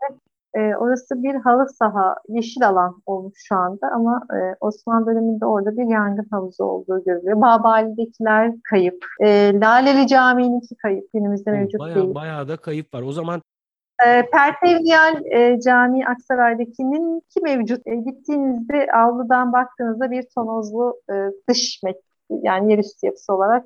e, 0.54 0.76
orası 0.76 1.22
bir 1.22 1.34
halı 1.34 1.68
saha, 1.68 2.16
yeşil 2.28 2.68
alan 2.68 3.02
olmuş 3.06 3.34
şu 3.36 3.54
anda 3.54 3.88
ama 3.94 4.22
e, 4.32 4.56
Osmanlı 4.60 5.06
döneminde 5.06 5.46
orada 5.46 5.76
bir 5.76 5.84
yangın 5.84 6.26
havuzu 6.30 6.64
olduğu 6.64 7.04
görülüyor. 7.04 7.40
Babali'dekiler 7.40 8.52
kayıp. 8.70 9.04
E, 9.20 9.60
Laleli 9.60 10.06
Camii'ninki 10.06 10.76
kayıp. 10.76 11.12
Günümüzde 11.14 11.50
mevcut 11.50 11.80
bayağı, 11.80 11.94
değil. 11.94 12.14
Bayağı 12.14 12.48
da 12.48 12.56
kayıp 12.56 12.94
var. 12.94 13.02
O 13.02 13.12
zaman 13.12 13.42
e, 14.06 14.30
Pertevniyal 14.30 15.24
e, 15.24 15.60
Camii 15.60 16.06
Aksaray'dakinin 16.06 17.20
ki 17.20 17.40
mevcut. 17.42 17.86
E, 17.86 17.94
gittiğinizde 17.94 18.88
avludan 18.94 19.52
baktığınızda 19.52 20.10
bir 20.10 20.24
tonozlu 20.34 21.00
e, 21.10 21.14
dış 21.48 21.80
yani 22.30 22.72
yerüstü 22.72 23.06
yapısı 23.06 23.34
olarak 23.34 23.64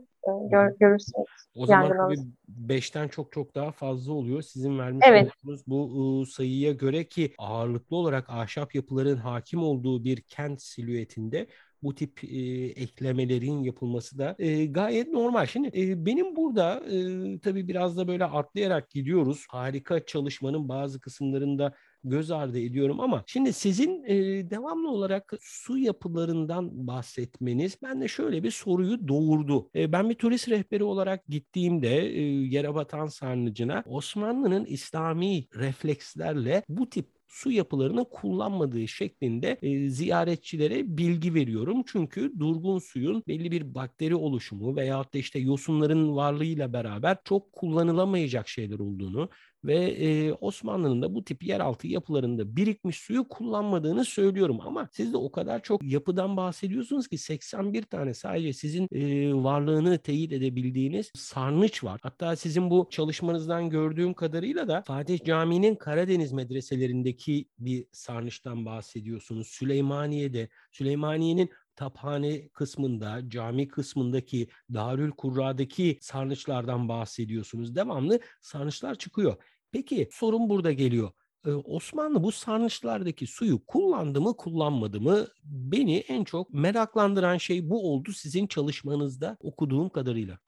gör, 0.50 0.76
görürsünüz. 0.80 1.26
O 1.56 1.66
zaman 1.66 2.14
beşten 2.48 3.08
çok 3.08 3.32
çok 3.32 3.54
daha 3.54 3.72
fazla 3.72 4.12
oluyor. 4.12 4.42
Sizin 4.42 4.78
vermiş 4.78 5.06
evet. 5.08 5.32
olduğunuz 5.44 5.66
bu 5.66 6.26
sayıya 6.26 6.72
göre 6.72 7.04
ki 7.04 7.34
ağırlıklı 7.38 7.96
olarak 7.96 8.30
ahşap 8.30 8.74
yapıların 8.74 9.16
hakim 9.16 9.62
olduğu 9.62 10.04
bir 10.04 10.20
kent 10.20 10.62
silüetinde 10.62 11.46
bu 11.82 11.94
tip 11.94 12.24
e, 12.24 12.38
eklemelerin 12.66 13.62
yapılması 13.62 14.18
da 14.18 14.36
e, 14.38 14.66
gayet 14.66 15.08
normal. 15.08 15.46
Şimdi 15.46 15.80
e, 15.80 16.06
benim 16.06 16.36
burada 16.36 16.82
e, 16.90 17.38
tabii 17.38 17.68
biraz 17.68 17.96
da 17.96 18.08
böyle 18.08 18.24
atlayarak 18.24 18.90
gidiyoruz. 18.90 19.46
Harika 19.48 20.06
çalışmanın 20.06 20.68
bazı 20.68 21.00
kısımlarında 21.00 21.74
göz 22.04 22.30
ardı 22.30 22.58
ediyorum 22.58 23.00
ama 23.00 23.24
şimdi 23.26 23.52
sizin 23.52 24.04
e, 24.04 24.14
devamlı 24.50 24.90
olarak 24.90 25.32
su 25.40 25.78
yapılarından 25.78 26.86
bahsetmeniz 26.86 27.82
bende 27.82 28.08
şöyle 28.08 28.42
bir 28.42 28.50
soruyu 28.50 29.08
doğurdu. 29.08 29.70
E, 29.74 29.92
ben 29.92 30.10
bir 30.10 30.14
turist 30.14 30.48
rehberi 30.48 30.84
olarak 30.84 31.26
gittiğimde 31.26 32.06
e, 32.08 32.20
Yerebatan 32.22 33.06
Sarnıcı'na 33.06 33.82
Osmanlı'nın 33.86 34.64
İslami 34.64 35.46
reflekslerle 35.54 36.62
bu 36.68 36.90
tip 36.90 37.06
su 37.32 37.50
yapılarını 37.50 38.04
kullanmadığı 38.04 38.88
şeklinde 38.88 39.58
e, 39.62 39.90
ziyaretçilere 39.90 40.96
bilgi 40.96 41.34
veriyorum. 41.34 41.82
Çünkü 41.86 42.32
durgun 42.38 42.78
suyun 42.78 43.22
belli 43.28 43.50
bir 43.50 43.74
bakteri 43.74 44.14
oluşumu 44.14 44.76
veyahut 44.76 45.14
da 45.14 45.18
işte 45.18 45.38
yosunların 45.38 46.16
varlığıyla 46.16 46.72
beraber 46.72 47.16
çok 47.24 47.52
kullanılamayacak 47.52 48.48
şeyler 48.48 48.78
olduğunu 48.78 49.28
ve 49.64 49.76
e, 49.76 50.32
Osmanlı'nın 50.32 51.02
da 51.02 51.14
bu 51.14 51.24
tip 51.24 51.42
yeraltı 51.42 51.86
yapılarında 51.86 52.56
birikmiş 52.56 52.96
suyu 52.98 53.28
kullanmadığını 53.28 54.04
söylüyorum 54.04 54.60
ama 54.60 54.88
siz 54.92 55.12
de 55.12 55.16
o 55.16 55.32
kadar 55.32 55.62
çok 55.62 55.82
yapıdan 55.82 56.36
bahsediyorsunuz 56.36 57.08
ki 57.08 57.18
81 57.18 57.82
tane 57.82 58.14
sadece 58.14 58.52
sizin 58.52 58.88
e, 58.92 59.34
varlığını 59.34 59.98
teyit 59.98 60.32
edebildiğiniz 60.32 61.10
sarnıç 61.14 61.84
var. 61.84 62.00
Hatta 62.02 62.36
sizin 62.36 62.70
bu 62.70 62.88
çalışmanızdan 62.90 63.70
gördüğüm 63.70 64.14
kadarıyla 64.14 64.68
da 64.68 64.82
Fatih 64.86 65.24
Camii'nin 65.24 65.74
Karadeniz 65.74 66.32
medreselerindeki 66.32 67.48
bir 67.58 67.86
sarnıçtan 67.92 68.66
bahsediyorsunuz. 68.66 69.46
Süleymaniye'de, 69.46 70.48
Süleymaniye'nin 70.72 71.50
taphane 71.76 72.48
kısmında, 72.48 73.28
cami 73.28 73.68
kısmındaki 73.68 74.48
Darül 74.74 75.10
Kurra'daki 75.10 75.98
sarnıçlardan 76.00 76.88
bahsediyorsunuz. 76.88 77.74
Devamlı 77.74 78.20
sarnıçlar 78.40 78.94
çıkıyor. 78.94 79.36
Peki 79.72 80.08
sorun 80.12 80.48
burada 80.48 80.72
geliyor. 80.72 81.10
Ee, 81.46 81.50
Osmanlı 81.50 82.22
bu 82.22 82.32
sarnıçlardaki 82.32 83.26
suyu 83.26 83.66
kullandı 83.66 84.20
mı 84.20 84.36
kullanmadı 84.36 85.00
mı? 85.00 85.26
Beni 85.44 85.96
en 85.98 86.24
çok 86.24 86.54
meraklandıran 86.54 87.36
şey 87.38 87.70
bu 87.70 87.92
oldu 87.92 88.12
sizin 88.12 88.46
çalışmanızda 88.46 89.36
okuduğum 89.40 89.88
kadarıyla. 89.88 90.38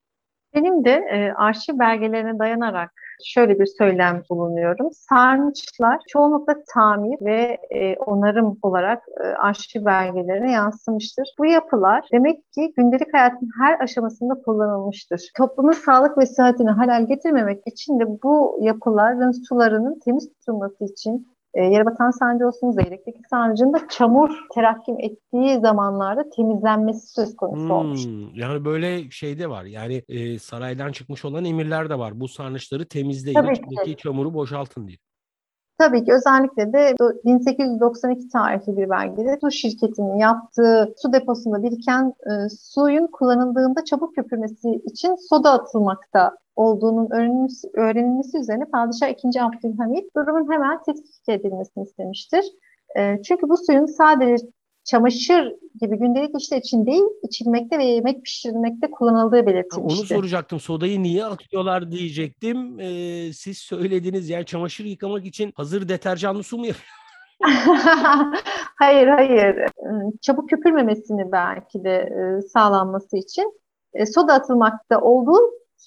Benim 0.55 0.85
de 0.85 0.90
e, 0.90 1.33
arşiv 1.33 1.79
belgelerine 1.79 2.38
dayanarak 2.38 2.90
şöyle 3.25 3.59
bir 3.59 3.67
söylem 3.67 4.23
bulunuyorum. 4.31 4.88
Sarnıçlar 4.93 6.01
çoğunlukla 6.09 6.55
tamir 6.75 7.19
ve 7.21 7.59
e, 7.71 7.97
onarım 7.97 8.59
olarak 8.62 9.03
e, 9.21 9.27
arşiv 9.27 9.85
belgelerine 9.85 10.53
yansımıştır. 10.53 11.29
Bu 11.38 11.47
yapılar 11.47 12.09
demek 12.12 12.53
ki 12.53 12.73
gündelik 12.77 13.14
hayatın 13.14 13.49
her 13.61 13.81
aşamasında 13.81 14.35
kullanılmıştır. 14.35 15.31
Toplumun 15.37 15.73
sağlık 15.73 16.19
ve 16.19 16.27
sıhhatini 16.27 16.71
halal 16.71 17.07
getirmemek 17.07 17.62
için 17.67 18.01
de 18.01 18.05
bu 18.23 18.59
yapıların 18.61 19.33
sularının 19.49 19.99
temiz 20.05 20.33
tutulması 20.33 20.85
için 20.85 21.34
e, 21.55 21.64
Yerebatan 21.64 22.11
Sancı 22.11 22.47
olsun, 22.47 22.71
Zeyrek'teki 22.71 23.19
sancının 23.31 23.73
da 23.73 23.88
çamur 23.88 24.31
terakkim 24.55 24.97
ettiği 24.99 25.61
zamanlarda 25.61 26.31
temizlenmesi 26.31 27.07
söz 27.07 27.37
konusu 27.37 27.64
hmm, 27.64 27.71
olmuş. 27.71 28.01
Yani 28.35 28.64
böyle 28.64 29.11
şey 29.11 29.38
de 29.38 29.51
var. 29.51 29.64
Yani 29.64 30.03
e, 30.09 30.38
saraydan 30.38 30.93
çıkmış 30.93 31.25
olan 31.25 31.45
emirler 31.45 31.90
de 31.90 31.99
var. 31.99 32.21
Bu 32.21 32.29
sarnıçları 32.29 32.88
temizleyin, 32.88 33.51
içindeki 33.51 33.97
çamuru 33.97 34.35
boşaltın 34.35 34.88
diye. 34.88 34.99
Tabii 35.79 36.05
ki 36.05 36.13
özellikle 36.13 36.73
de 36.73 36.95
1892 37.25 38.29
tarihli 38.29 38.77
bir 38.77 38.91
belgede 38.91 39.39
su 39.41 39.51
şirketinin 39.51 40.19
yaptığı 40.19 40.95
su 40.97 41.13
deposunda 41.13 41.63
biriken 41.63 42.15
e, 42.27 42.49
suyun 42.49 43.07
kullanıldığında 43.07 43.85
çabuk 43.85 44.15
köpürmesi 44.15 44.71
için 44.71 45.15
soda 45.29 45.53
atılmakta 45.53 46.37
olduğunun 46.57 47.11
öğrenilmesi, 47.11 47.69
öğrenilmesi 47.75 48.39
üzerine 48.39 48.65
Padişah 48.65 49.09
2. 49.09 49.43
Abdülhamit 49.43 50.17
durumun 50.17 50.53
hemen 50.53 50.83
tetkik 50.83 51.29
edilmesini 51.29 51.85
istemiştir. 51.85 52.45
E, 52.97 53.23
çünkü 53.23 53.49
bu 53.49 53.57
suyun 53.57 53.87
sadece 53.87 54.47
çamaşır 54.85 55.53
gibi 55.81 55.99
gündelik 55.99 56.40
işler 56.40 56.59
için 56.59 56.87
değil, 56.87 57.03
içilmekte 57.23 57.79
ve 57.79 57.85
yemek 57.85 58.25
pişirilmekte 58.25 58.90
kullanıldığı 58.90 59.47
belirtilmişti. 59.47 60.01
Onu 60.01 60.07
soracaktım. 60.07 60.61
Sodayı 60.61 61.03
niye 61.03 61.25
atıyorlar 61.25 61.92
diyecektim. 61.92 62.81
Ee, 62.81 63.33
siz 63.33 63.59
söylediniz 63.59 64.29
yani 64.29 64.44
çamaşır 64.44 64.85
yıkamak 64.85 65.27
için 65.27 65.53
hazır 65.57 65.88
deterjanlı 65.88 66.42
su 66.42 66.59
mu 66.59 66.66
yapıyor? 66.66 66.87
hayır 68.79 69.07
hayır. 69.09 69.57
Çabuk 70.20 70.51
köpürmemesini 70.51 71.33
belki 71.33 71.85
de 71.85 71.94
e, 71.94 72.42
sağlanması 72.42 73.16
için 73.16 73.61
e, 73.94 74.07
soda 74.07 74.33
atılmakta 74.35 75.01
olduğu 75.01 75.40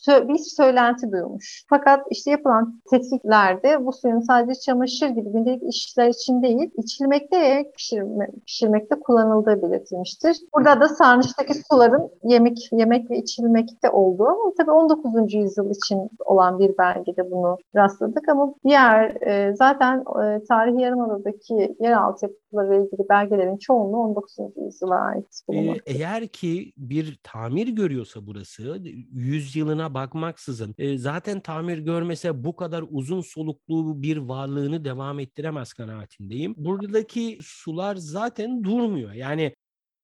bir 0.07 0.37
söylenti 0.37 1.11
duyulmuş. 1.11 1.63
Fakat 1.69 2.05
işte 2.09 2.31
yapılan 2.31 2.81
tetkiklerde 2.91 3.85
bu 3.85 3.93
suyun 3.93 4.19
sadece 4.19 4.59
çamaşır 4.59 5.07
gibi 5.07 5.31
gündelik 5.31 5.63
işler 5.63 6.07
için 6.07 6.43
değil, 6.43 6.71
içilmekte 6.77 7.41
ve 7.41 7.71
pişirme, 7.77 8.29
pişirmekte 8.45 8.99
kullanıldığı 8.99 9.61
belirtilmiştir. 9.61 10.37
Burada 10.55 10.81
da 10.81 10.87
sarnıçtaki 10.87 11.53
suların 11.53 12.09
yemek 12.23 12.71
yemek 12.71 13.11
ve 13.11 13.17
içilmekte 13.17 13.89
olduğu 13.89 14.27
ama 14.27 14.53
tabii 14.57 14.71
19. 14.71 15.33
yüzyıl 15.33 15.71
için 15.71 16.09
olan 16.25 16.59
bir 16.59 16.77
belgede 16.77 17.31
bunu 17.31 17.57
rastladık 17.75 18.29
ama 18.29 18.53
diğer 18.63 19.21
e, 19.21 19.55
zaten 19.55 19.99
e, 19.99 20.43
tarihi 20.43 20.81
yarımadadaki 20.81 21.75
yeraltı 21.79 22.29
yapılarıyla 22.53 22.85
ilgili 22.85 23.09
belgelerin 23.09 23.57
çoğunluğu 23.57 23.97
19. 23.97 24.37
yüzyıla 24.65 24.95
ait. 24.95 25.41
Ee, 25.53 25.75
eğer 25.85 26.27
ki 26.27 26.73
bir 26.77 27.19
tamir 27.23 27.67
görüyorsa 27.67 28.27
burası 28.27 28.79
yüzyılına 29.11 29.93
bakmaksızın 29.93 30.75
e, 30.77 30.97
zaten 30.97 31.39
tamir 31.39 31.77
görmese 31.77 32.43
bu 32.43 32.55
kadar 32.55 32.83
uzun 32.89 33.21
soluklu 33.21 34.01
bir 34.01 34.17
varlığını 34.17 34.85
devam 34.85 35.19
ettiremez 35.19 35.73
kanaatindeyim. 35.73 36.53
Buradaki 36.57 37.37
sular 37.41 37.95
zaten 37.95 38.63
durmuyor. 38.63 39.13
Yani 39.13 39.53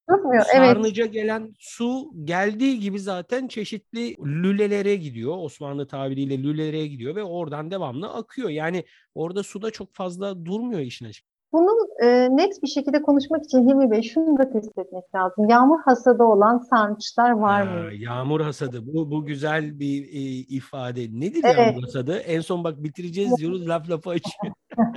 Durmuyor, 0.10 0.44
Sarnıca 0.44 1.04
evet. 1.04 1.14
gelen 1.14 1.54
su 1.60 2.12
geldiği 2.24 2.80
gibi 2.80 3.00
zaten 3.00 3.48
çeşitli 3.48 4.16
lülelere 4.18 4.96
gidiyor. 4.96 5.38
Osmanlı 5.38 5.88
tabiriyle 5.88 6.44
lülelere 6.44 6.88
gidiyor 6.88 7.16
ve 7.16 7.24
oradan 7.24 7.72
devamlı 7.72 8.14
akıyor. 8.14 8.50
Yani 8.50 8.86
orada 9.16 9.44
suda 9.44 9.72
çok 9.72 9.94
fazla 9.94 10.46
durmuyor 10.46 10.82
işin 10.82 11.06
açıkçası. 11.06 11.33
Bunu 11.54 11.72
e, 12.04 12.38
net 12.38 12.64
bir 12.64 12.68
şekilde 12.68 13.02
konuşmak 13.02 13.44
için 13.44 13.70
Hilmi 13.70 13.92
Bey 13.92 14.02
şunu 14.02 14.38
da 14.38 14.50
tespit 14.50 14.78
etmek 14.78 15.16
lazım. 15.16 15.50
Yağmur 15.50 15.80
hasadı 15.86 16.24
olan 16.24 16.58
sarnıçlar 16.58 17.32
var 17.32 17.62
mı? 17.62 17.94
Yağmur 17.94 18.42
hasadı. 18.42 18.94
Bu 18.94 19.12
bu 19.12 19.26
güzel 19.26 19.80
bir 19.80 20.04
e, 20.04 20.20
ifade. 20.56 21.02
Nedir 21.02 21.42
evet. 21.44 21.58
yağmur 21.58 21.84
hasadı? 21.84 22.18
En 22.18 22.40
son 22.40 22.64
bak 22.64 22.84
bitireceğiz 22.84 23.38
diyoruz 23.38 23.68
laf 23.70 23.90
lafa 23.90 24.12
açıyor. 24.12 24.54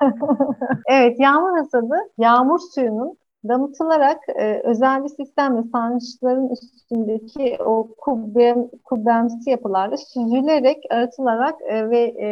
evet 0.88 1.20
yağmur 1.20 1.58
hasadı 1.58 1.94
yağmur 2.18 2.58
suyunun 2.74 3.16
damıtılarak 3.48 4.18
e, 4.28 4.60
özel 4.64 5.04
bir 5.04 5.08
sistemle 5.08 5.62
sarnıçların 5.72 6.48
üstündeki 6.48 7.56
o 7.62 7.94
kubbem, 7.98 8.68
kubbemsi 8.84 9.50
yapılarla 9.50 9.96
süzülerek, 9.96 10.84
arıtılarak 10.90 11.54
e, 11.68 11.90
ve 11.90 12.00
e, 12.00 12.28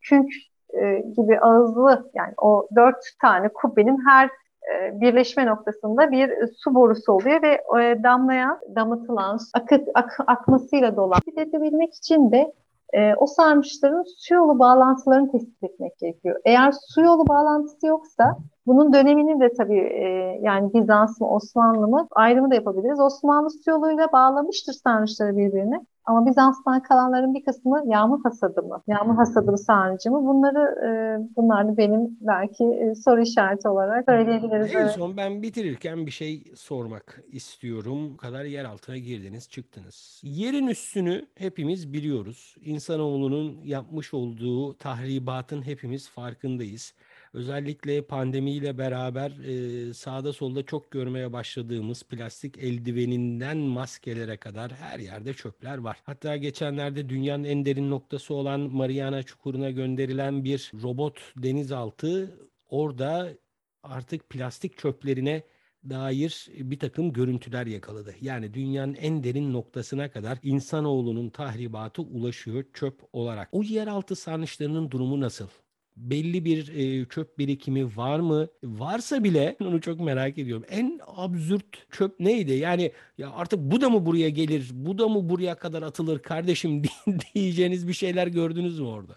künk 0.00 0.28
e, 0.74 0.98
gibi 1.16 1.40
ağızlı 1.40 2.10
yani 2.14 2.32
o 2.42 2.68
dört 2.76 3.04
tane 3.20 3.48
kubbenin 3.48 3.98
her 4.06 4.30
e, 4.74 5.00
birleşme 5.00 5.46
noktasında 5.46 6.10
bir 6.10 6.30
su 6.58 6.74
borusu 6.74 7.12
oluyor 7.12 7.42
ve 7.42 7.52
e, 7.82 8.02
damlayan, 8.02 8.58
damıtılan, 8.74 9.38
akıt, 9.54 9.88
ak, 9.94 10.18
akmasıyla 10.26 10.96
dolan. 10.96 11.20
Edebilmek 11.36 11.94
için 11.94 12.32
de 12.32 12.52
e, 12.92 13.14
o 13.14 13.26
sarmışların 13.26 14.04
su 14.18 14.34
yolu 14.34 14.58
bağlantılarını 14.58 15.32
tespit 15.32 15.64
etmek 15.64 15.98
gerekiyor. 15.98 16.40
Eğer 16.44 16.72
su 16.88 17.00
yolu 17.00 17.28
bağlantısı 17.28 17.86
yoksa 17.86 18.36
bunun 18.66 18.92
dönemini 18.92 19.40
de 19.40 19.52
tabii 19.52 19.78
e, 19.78 20.38
yani 20.40 20.74
Bizans 20.74 21.20
mı 21.20 21.30
Osmanlı 21.30 21.88
mı 21.88 22.08
ayrımı 22.10 22.50
da 22.50 22.54
yapabiliriz. 22.54 23.00
Osmanlı 23.00 23.50
su 23.50 23.70
yoluyla 23.70 24.12
bağlamıştır 24.12 24.72
sarnıçları 24.72 25.36
birbirine. 25.36 25.80
Ama 26.08 26.26
Bizans'tan 26.26 26.82
kalanların 26.82 27.34
bir 27.34 27.44
kısmı 27.44 27.82
yağmur 27.86 28.22
hasadı 28.22 28.62
mı? 28.62 28.82
Yağmur 28.86 29.14
hasadı 29.14 29.50
mı 29.50 29.58
sarnıcı 29.58 30.10
mı? 30.10 30.26
Bunları 30.26 30.86
e, 30.86 30.90
bunlar 31.36 31.68
da 31.68 31.76
benim 31.76 32.18
belki 32.20 32.64
e, 32.64 32.94
soru 32.94 33.20
işareti 33.20 33.68
olarak 33.68 34.04
söyleyebiliriz. 34.08 34.74
En 34.74 34.86
son 34.86 35.16
ben 35.16 35.42
bitirirken 35.42 36.06
bir 36.06 36.10
şey 36.10 36.52
sormak 36.54 37.22
istiyorum. 37.32 38.12
Bu 38.12 38.16
kadar 38.16 38.44
yer 38.44 38.64
altına 38.64 38.96
girdiniz, 38.96 39.48
çıktınız. 39.48 40.20
Yerin 40.24 40.66
üstünü 40.66 41.26
hepimiz 41.34 41.92
biliyoruz. 41.92 42.56
İnsanoğlunun 42.60 43.60
yapmış 43.64 44.14
olduğu 44.14 44.74
tahribatın 44.74 45.62
hepimiz 45.62 46.10
farkındayız. 46.10 46.94
Özellikle 47.32 48.02
pandemiyle 48.02 48.78
beraber 48.78 49.30
e, 49.30 49.94
sağda 49.94 50.32
solda 50.32 50.62
çok 50.62 50.90
görmeye 50.90 51.32
başladığımız 51.32 52.02
plastik 52.02 52.58
eldiveninden 52.58 53.58
maskelere 53.58 54.36
kadar 54.36 54.72
her 54.72 54.98
yerde 54.98 55.34
çöpler 55.34 55.78
var. 55.78 55.96
Hatta 56.04 56.36
geçenlerde 56.36 57.08
dünyanın 57.08 57.44
en 57.44 57.64
derin 57.64 57.90
noktası 57.90 58.34
olan 58.34 58.60
Mariana 58.60 59.22
Çukuru'na 59.22 59.70
gönderilen 59.70 60.44
bir 60.44 60.72
robot 60.82 61.20
denizaltı 61.36 62.38
orada 62.68 63.28
artık 63.82 64.30
plastik 64.30 64.78
çöplerine 64.78 65.42
dair 65.84 66.48
bir 66.54 66.78
takım 66.78 67.12
görüntüler 67.12 67.66
yakaladı. 67.66 68.14
Yani 68.20 68.54
dünyanın 68.54 68.94
en 68.94 69.24
derin 69.24 69.52
noktasına 69.52 70.10
kadar 70.10 70.38
insanoğlunun 70.42 71.30
tahribatı 71.30 72.02
ulaşıyor 72.02 72.64
çöp 72.74 73.00
olarak. 73.12 73.48
O 73.52 73.62
yeraltı 73.62 74.16
sarnıçlarının 74.16 74.90
durumu 74.90 75.20
nasıl? 75.20 75.48
Belli 75.98 76.44
bir 76.44 76.68
e, 76.68 77.04
çöp 77.08 77.38
birikimi 77.38 77.96
var 77.96 78.20
mı? 78.20 78.46
Varsa 78.64 79.24
bile 79.24 79.56
onu 79.62 79.80
çok 79.80 80.00
merak 80.00 80.38
ediyorum. 80.38 80.64
En 80.70 81.00
absürt 81.06 81.90
çöp 81.90 82.20
neydi? 82.20 82.52
Yani 82.52 82.92
ya 83.18 83.30
artık 83.30 83.58
bu 83.60 83.80
da 83.80 83.90
mı 83.90 84.06
buraya 84.06 84.28
gelir? 84.28 84.70
Bu 84.74 84.98
da 84.98 85.08
mı 85.08 85.28
buraya 85.28 85.54
kadar 85.54 85.82
atılır 85.82 86.18
kardeşim 86.18 86.82
diyeceğiniz 87.34 87.88
bir 87.88 87.92
şeyler 87.92 88.26
gördünüz 88.26 88.80
mü 88.80 88.86
orada? 88.86 89.12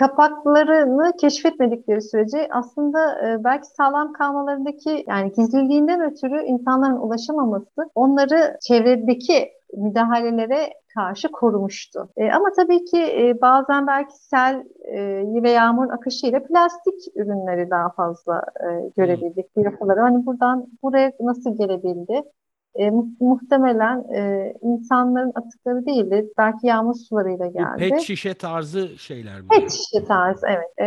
kapaklarını 0.00 1.12
keşfetmedikleri 1.20 2.02
sürece 2.02 2.48
aslında 2.50 3.28
e, 3.28 3.44
belki 3.44 3.66
sağlam 3.66 4.12
kalmalarındaki 4.12 5.04
yani 5.08 5.32
gizliliğinden 5.32 6.00
ötürü 6.00 6.42
insanların 6.42 6.96
ulaşamaması 6.96 7.90
onları 7.94 8.58
çevredeki 8.60 9.52
müdahalelere 9.76 10.70
karşı 10.94 11.28
korumuştu. 11.28 12.08
E, 12.16 12.32
ama 12.32 12.52
tabii 12.56 12.84
ki 12.84 12.98
e, 12.98 13.40
bazen 13.40 13.86
belki 13.86 14.16
sel 14.16 14.64
e, 14.84 15.42
ve 15.42 15.50
yağmurun 15.50 15.88
akışıyla 15.88 16.42
plastik 16.42 17.16
ürünleri 17.16 17.70
daha 17.70 17.90
fazla 17.90 18.42
e, 18.60 18.90
görebildik 18.96 19.56
bu 19.56 19.60
yapıları. 19.60 20.00
Hani 20.00 20.26
buradan 20.26 20.66
buraya 20.82 21.12
nasıl 21.20 21.58
gelebildi? 21.58 22.22
E, 22.78 22.90
muhtemelen 23.20 24.04
e, 24.14 24.52
insanların 24.62 25.32
atıkları 25.34 25.86
değildi. 25.86 26.30
Belki 26.38 26.66
yağmur 26.66 26.94
sularıyla 26.94 27.46
geldi. 27.46 27.78
Pet 27.78 28.00
şişe 28.00 28.34
tarzı 28.34 28.98
şeyler 28.98 29.40
mi? 29.40 29.48
Pet 29.48 29.70
şişe 29.70 30.04
tarzı 30.04 30.46
evet. 30.46 30.70
E, 30.78 30.84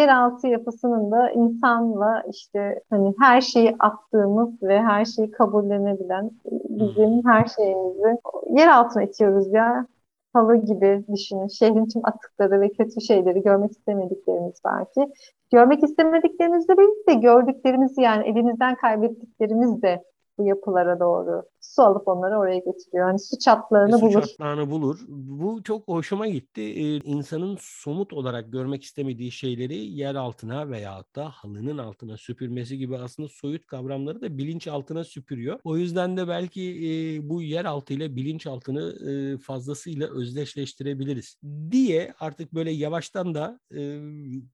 yeraltı 0.00 0.48
yapısının 0.48 1.10
da 1.10 1.30
insanla 1.30 2.22
işte 2.30 2.80
hani 2.90 3.14
her 3.20 3.40
şeyi 3.40 3.76
attığımız 3.78 4.62
ve 4.62 4.82
her 4.82 5.04
şeyi 5.04 5.30
kabullenebilen 5.30 6.30
bizim 6.68 7.22
hmm. 7.22 7.30
her 7.30 7.46
şeyimizi 7.46 8.18
yer 8.50 8.68
altına 8.68 9.02
itiyoruz 9.02 9.52
ya 9.52 9.86
halı 10.34 10.56
gibi 10.56 11.04
düşünün. 11.12 11.48
Şehrin 11.48 11.86
tüm 11.86 12.02
atıkları 12.04 12.60
ve 12.60 12.68
kötü 12.68 13.00
şeyleri 13.00 13.42
görmek 13.42 13.70
istemediklerimiz 13.70 14.54
belki. 14.64 15.12
Görmek 15.52 15.84
istemediklerimizle 15.84 16.78
birlikte 16.78 17.14
gördüklerimizi 17.14 18.00
yani 18.00 18.28
elimizden 18.28 18.74
kaybettiklerimiz 18.74 19.82
de 19.82 20.02
bu 20.38 20.44
yapılara 20.44 21.00
doğru 21.00 21.42
su 21.64 21.82
alıp 21.82 22.08
onları 22.08 22.38
oraya 22.38 22.58
getiriyor. 22.58 23.04
Hani 23.04 23.18
su 23.18 23.38
çatlağını 23.38 23.98
su 23.98 24.06
bulur. 24.06 24.22
çatlağını 24.22 24.70
bulur. 24.70 24.98
Bu 25.08 25.62
çok 25.62 25.88
hoşuma 25.88 26.28
gitti. 26.28 26.62
Ee, 26.62 26.96
insanın 26.96 27.56
somut 27.60 28.12
olarak 28.12 28.52
görmek 28.52 28.84
istemediği 28.84 29.32
şeyleri 29.32 29.76
yer 29.76 30.14
altına 30.14 30.70
veya 30.70 31.04
da 31.16 31.28
halının 31.28 31.78
altına 31.78 32.16
süpürmesi 32.16 32.78
gibi 32.78 32.98
aslında 32.98 33.28
soyut 33.28 33.66
kavramları 33.66 34.20
da 34.20 34.38
bilinç 34.38 34.68
altına 34.68 35.04
süpürüyor. 35.04 35.60
O 35.64 35.76
yüzden 35.76 36.16
de 36.16 36.28
belki 36.28 36.62
e, 36.62 37.28
bu 37.28 37.42
yer 37.42 37.64
altı 37.64 37.94
ile 37.94 38.16
bilinç 38.16 38.46
altını 38.46 39.10
e, 39.10 39.38
fazlasıyla 39.38 40.14
özdeşleştirebiliriz 40.14 41.38
diye 41.70 42.14
artık 42.20 42.54
böyle 42.54 42.70
yavaştan 42.70 43.34
da 43.34 43.60
e, 43.76 44.00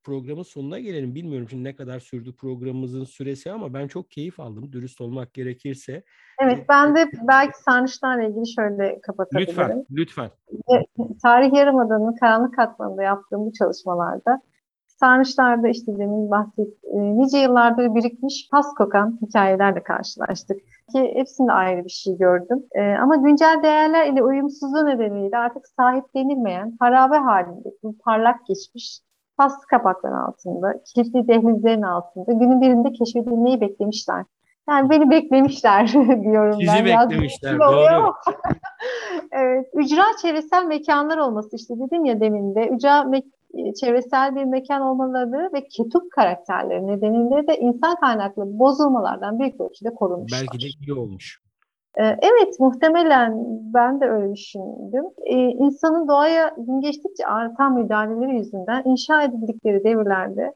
programın 0.04 0.42
sonuna 0.42 0.78
gelelim. 0.78 1.14
Bilmiyorum 1.14 1.46
şimdi 1.50 1.64
ne 1.64 1.76
kadar 1.76 2.00
sürdü 2.00 2.32
programımızın 2.36 3.04
süresi 3.04 3.52
ama 3.52 3.74
ben 3.74 3.88
çok 3.88 4.10
keyif 4.10 4.40
aldım 4.40 4.72
dürüst 4.72 5.00
olmak 5.00 5.34
gerekirse. 5.34 6.04
Evet 6.40 6.68
ben 6.68 6.96
de 6.96 7.10
belki 7.28 7.58
sarnıçlarla 7.58 8.22
ilgili 8.22 8.48
şöyle 8.48 9.00
kapatabilirim. 9.00 9.50
Lütfen, 9.50 9.84
lütfen. 9.92 10.30
Tarih 11.22 11.52
Yarımada'nın 11.52 12.16
karanlık 12.16 12.56
katmanında 12.56 13.02
yaptığım 13.02 13.46
bu 13.46 13.52
çalışmalarda 13.52 14.40
sarnıçlarda 15.00 15.68
işte 15.68 15.98
demin 15.98 16.30
bahsettiğim 16.30 17.18
nice 17.18 17.38
yıllardır 17.38 17.94
birikmiş 17.94 18.48
pas 18.52 18.74
kokan 18.74 19.18
hikayelerle 19.22 19.82
karşılaştık. 19.82 20.60
Ki 20.92 21.12
hepsinde 21.14 21.52
ayrı 21.52 21.84
bir 21.84 21.90
şey 21.90 22.18
gördüm. 22.18 22.62
Ee, 22.74 22.94
ama 22.94 23.16
güncel 23.16 23.60
değerler 23.62 24.12
ile 24.12 24.22
uyumsuzluğu 24.22 24.86
nedeniyle 24.86 25.38
artık 25.38 25.68
sahiplenilmeyen 25.68 26.76
harabe 26.80 27.16
halinde 27.16 27.68
bu 27.82 27.98
parlak 27.98 28.46
geçmiş 28.46 29.00
pas 29.36 29.66
kapakların 29.70 30.14
altında, 30.14 30.82
kilitli 30.84 31.28
dehlizlerin 31.28 31.82
altında 31.82 32.32
günün 32.32 32.60
birinde 32.60 32.92
keşfedilmeyi 32.92 33.60
beklemişler. 33.60 34.24
Yani 34.70 34.90
beni 34.90 35.10
beklemişler 35.10 35.88
diyorum 36.22 36.60
Sizi 36.60 36.66
ben. 36.66 36.84
beklemişler 36.84 37.58
doğru. 37.58 38.12
evet, 39.32 39.66
ücra 39.74 40.02
çevresel 40.22 40.64
mekanlar 40.64 41.18
olması 41.18 41.56
işte 41.56 41.74
dedim 41.78 42.04
ya 42.04 42.20
demin 42.20 42.54
de 42.54 42.68
ücra 42.68 42.98
me- 42.98 43.74
çevresel 43.80 44.36
bir 44.36 44.44
mekan 44.44 44.82
olmaları 44.82 45.50
ve 45.54 45.68
ketup 45.68 46.12
karakterleri 46.12 46.86
nedeniyle 46.86 47.46
de 47.46 47.58
insan 47.58 47.96
kaynaklı 47.96 48.58
bozulmalardan 48.58 49.38
büyük 49.38 49.60
ölçüde 49.60 49.94
korunmuşlar. 49.94 50.40
Belki 50.40 50.66
de 50.66 50.68
iyi 50.80 50.92
olmuş. 50.92 51.40
Ee, 51.98 52.02
Evet, 52.02 52.60
muhtemelen 52.60 53.34
ben 53.74 54.00
de 54.00 54.04
öyle 54.04 54.32
düşündüm. 54.34 55.04
Ee, 55.26 55.34
insanın 55.36 56.08
doğaya 56.08 56.54
gün 56.56 56.80
geçtikçe 56.80 57.26
artan 57.26 57.74
müdahaleleri 57.74 58.36
yüzünden 58.36 58.82
inşa 58.84 59.22
edildikleri 59.22 59.84
devirlerde 59.84 60.52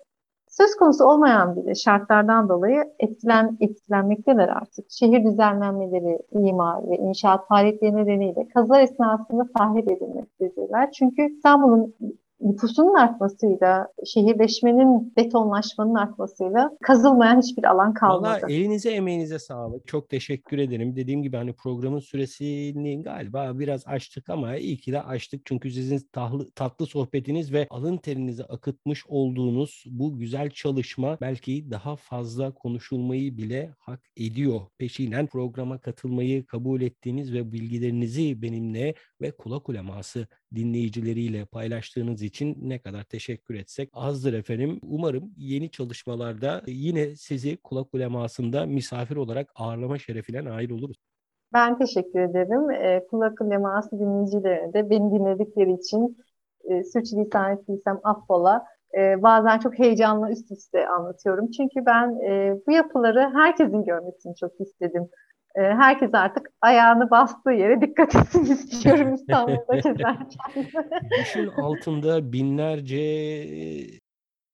söz 0.59 0.77
konusu 0.77 1.05
olmayan 1.05 1.57
bile 1.57 1.75
şartlardan 1.75 2.49
dolayı 2.49 2.85
etkilen, 2.99 3.57
etkilenmekteler 3.61 4.49
artık. 4.49 4.90
Şehir 4.90 5.25
düzenlenmeleri, 5.25 6.19
imar 6.33 6.90
ve 6.90 6.97
inşaat 6.97 7.49
faaliyetleri 7.49 7.97
nedeniyle 7.97 8.49
kazılar 8.55 8.81
esnasında 8.81 9.47
tahrip 9.59 9.90
edilmektedirler. 9.90 10.90
Çünkü 10.90 11.23
İstanbul'un 11.23 11.95
nüfusunun 12.40 12.94
artmasıyla, 12.94 13.88
şehirleşmenin, 14.07 15.12
betonlaşmanın 15.16 15.94
artmasıyla 15.94 16.70
kazılmayan 16.83 17.40
hiçbir 17.42 17.64
alan 17.64 17.94
kalmadı. 17.94 18.42
Valla 18.42 18.53
elinize 18.53 18.90
emeğinize 18.90 19.38
sağlık. 19.38 19.87
Çok 19.87 20.09
teşekkür 20.09 20.59
ederim. 20.59 20.97
Dediğim 20.97 21.23
gibi 21.23 21.37
hani 21.37 21.53
programın 21.53 21.99
süresini 21.99 23.03
galiba 23.03 23.59
biraz 23.59 23.87
açtık 23.87 24.29
ama 24.31 24.57
iyi 24.57 24.77
ki 24.77 24.92
de 24.92 25.03
açtık. 25.03 25.40
Çünkü 25.44 25.70
sizin 25.70 26.09
tahlı, 26.12 26.51
tatlı 26.51 26.87
sohbetiniz 26.87 27.53
ve 27.53 27.66
alın 27.70 27.97
terinizi 27.97 28.44
akıtmış 28.44 29.07
olduğunuz 29.07 29.85
bu 29.87 30.18
güzel 30.18 30.51
çalışma 30.51 31.18
belki 31.20 31.70
daha 31.70 31.97
fazla 31.97 32.55
konuşulmayı 32.55 33.37
bile 33.37 33.75
hak 33.79 34.01
ediyor. 34.16 34.61
Peşinen 34.79 35.27
programa 35.27 35.79
katılmayı 35.79 36.47
kabul 36.47 36.81
ettiğiniz 36.81 37.33
ve 37.33 37.53
bilgilerinizi 37.53 38.42
benimle 38.42 38.94
ve 39.20 39.31
kulak 39.31 39.68
uleması 39.68 40.27
dinleyicileriyle 40.57 41.45
paylaştığınız 41.45 42.23
için 42.23 42.57
ne 42.62 42.79
kadar 42.79 43.03
teşekkür 43.03 43.55
etsek 43.55 43.90
azdır 43.93 44.33
efendim. 44.33 44.81
Umarım 44.83 45.35
yeni 45.37 45.71
çalışmalarda 45.71 46.62
yine 46.67 47.17
sizi 47.17 47.57
kulak 47.57 47.95
ulemasında 47.95 48.67
misafir 48.67 49.17
olarak 49.17 49.51
ağırlama 49.55 49.99
şerefine 49.99 50.45
nail 50.45 50.71
oluruz. 50.71 50.97
Ben 51.53 51.79
teşekkür 51.79 52.21
ederim. 52.21 52.71
E, 52.71 53.07
kulak 53.11 53.43
leması 53.43 53.99
dinleyicilerine 53.99 54.73
de 54.73 54.90
beni 54.90 55.11
dinledikleri 55.11 55.73
için 55.73 56.19
e, 56.64 56.85
sürçülisan 56.85 57.53
ettiysem 57.53 58.01
affola. 58.05 58.64
E, 58.99 59.23
bazen 59.23 59.59
çok 59.59 59.79
heyecanla 59.79 60.31
üst 60.31 60.51
üste 60.53 60.88
anlatıyorum. 60.88 61.51
Çünkü 61.51 61.87
ben 61.87 62.21
e, 62.31 62.59
bu 62.67 62.73
yapıları 62.73 63.31
herkesin 63.35 63.85
görmesini 63.85 64.37
çok 64.37 64.61
istedim. 64.61 65.09
E, 65.57 65.61
herkes 65.62 66.14
artık 66.14 66.51
ayağını 66.61 67.11
bastığı 67.11 67.51
yere 67.51 67.81
dikkat 67.81 68.14
etsin 68.14 68.45
istiyorum 68.53 69.14
İstanbul'da 69.14 69.75
gezerken. 69.75 70.29
Düşün 71.21 71.47
altında 71.47 72.33
binlerce 72.33 72.97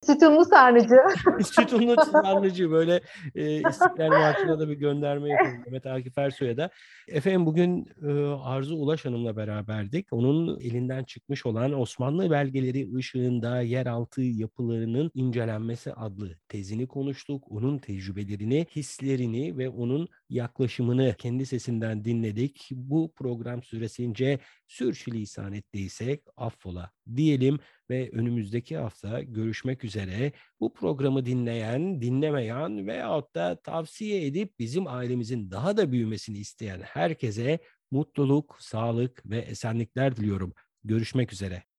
Sütunlu 0.07 0.45
sarnıcı. 0.45 0.97
sütunlu 1.45 1.97
sarnıcı 2.13 2.71
böyle 2.71 3.01
e, 3.35 3.69
İstiklal 3.69 4.09
Marşı'na 4.09 4.59
da 4.59 4.69
bir 4.69 4.75
gönderme 4.75 5.29
yapalım 5.29 5.59
Mehmet 5.59 5.87
Akif 5.87 6.19
Ersoy'a 6.19 6.57
da. 6.57 6.71
Efendim 7.09 7.47
bugün 7.47 7.87
e, 8.09 8.11
Arzu 8.43 8.77
Ulaş 8.77 9.05
Hanım'la 9.05 9.37
beraberdik. 9.37 10.07
Onun 10.11 10.61
elinden 10.61 11.05
çıkmış 11.05 11.47
olan 11.47 11.81
Osmanlı 11.81 12.31
belgeleri 12.31 12.97
ışığında 12.97 13.61
yeraltı 13.61 14.23
yapılarının 14.23 15.11
incelenmesi 15.15 15.93
adlı 15.93 16.37
tezini 16.49 16.89
konuştuk. 16.89 17.45
Onun 17.51 17.79
tecrübelerini, 17.79 18.67
hislerini 18.77 19.59
ve 19.59 19.69
onun 19.69 20.09
yaklaşımını 20.29 21.15
kendi 21.19 21.47
sesinden 21.47 22.05
dinledik. 22.05 22.69
Bu 22.73 23.13
program 23.17 23.63
süresince 23.63 24.39
sürçülisan 24.69 25.53
ettiysek 25.53 26.23
affola 26.37 26.91
diyelim 27.17 27.59
ve 27.91 28.11
önümüzdeki 28.13 28.77
hafta 28.77 29.23
görüşmek 29.23 29.85
üzere. 29.85 30.33
Bu 30.61 30.75
programı 30.75 31.27
dinleyen, 31.27 32.01
dinlemeyen 32.03 32.87
veyahut 32.87 33.35
da 33.35 33.61
tavsiye 33.63 34.27
edip 34.27 34.59
bizim 34.59 34.87
ailemizin 34.87 35.51
daha 35.51 35.77
da 35.77 35.93
büyümesini 35.93 36.39
isteyen 36.39 36.81
herkese 36.81 37.59
mutluluk, 37.91 38.57
sağlık 38.61 39.31
ve 39.31 39.39
esenlikler 39.39 40.17
diliyorum. 40.17 40.55
Görüşmek 40.85 41.33
üzere. 41.33 41.70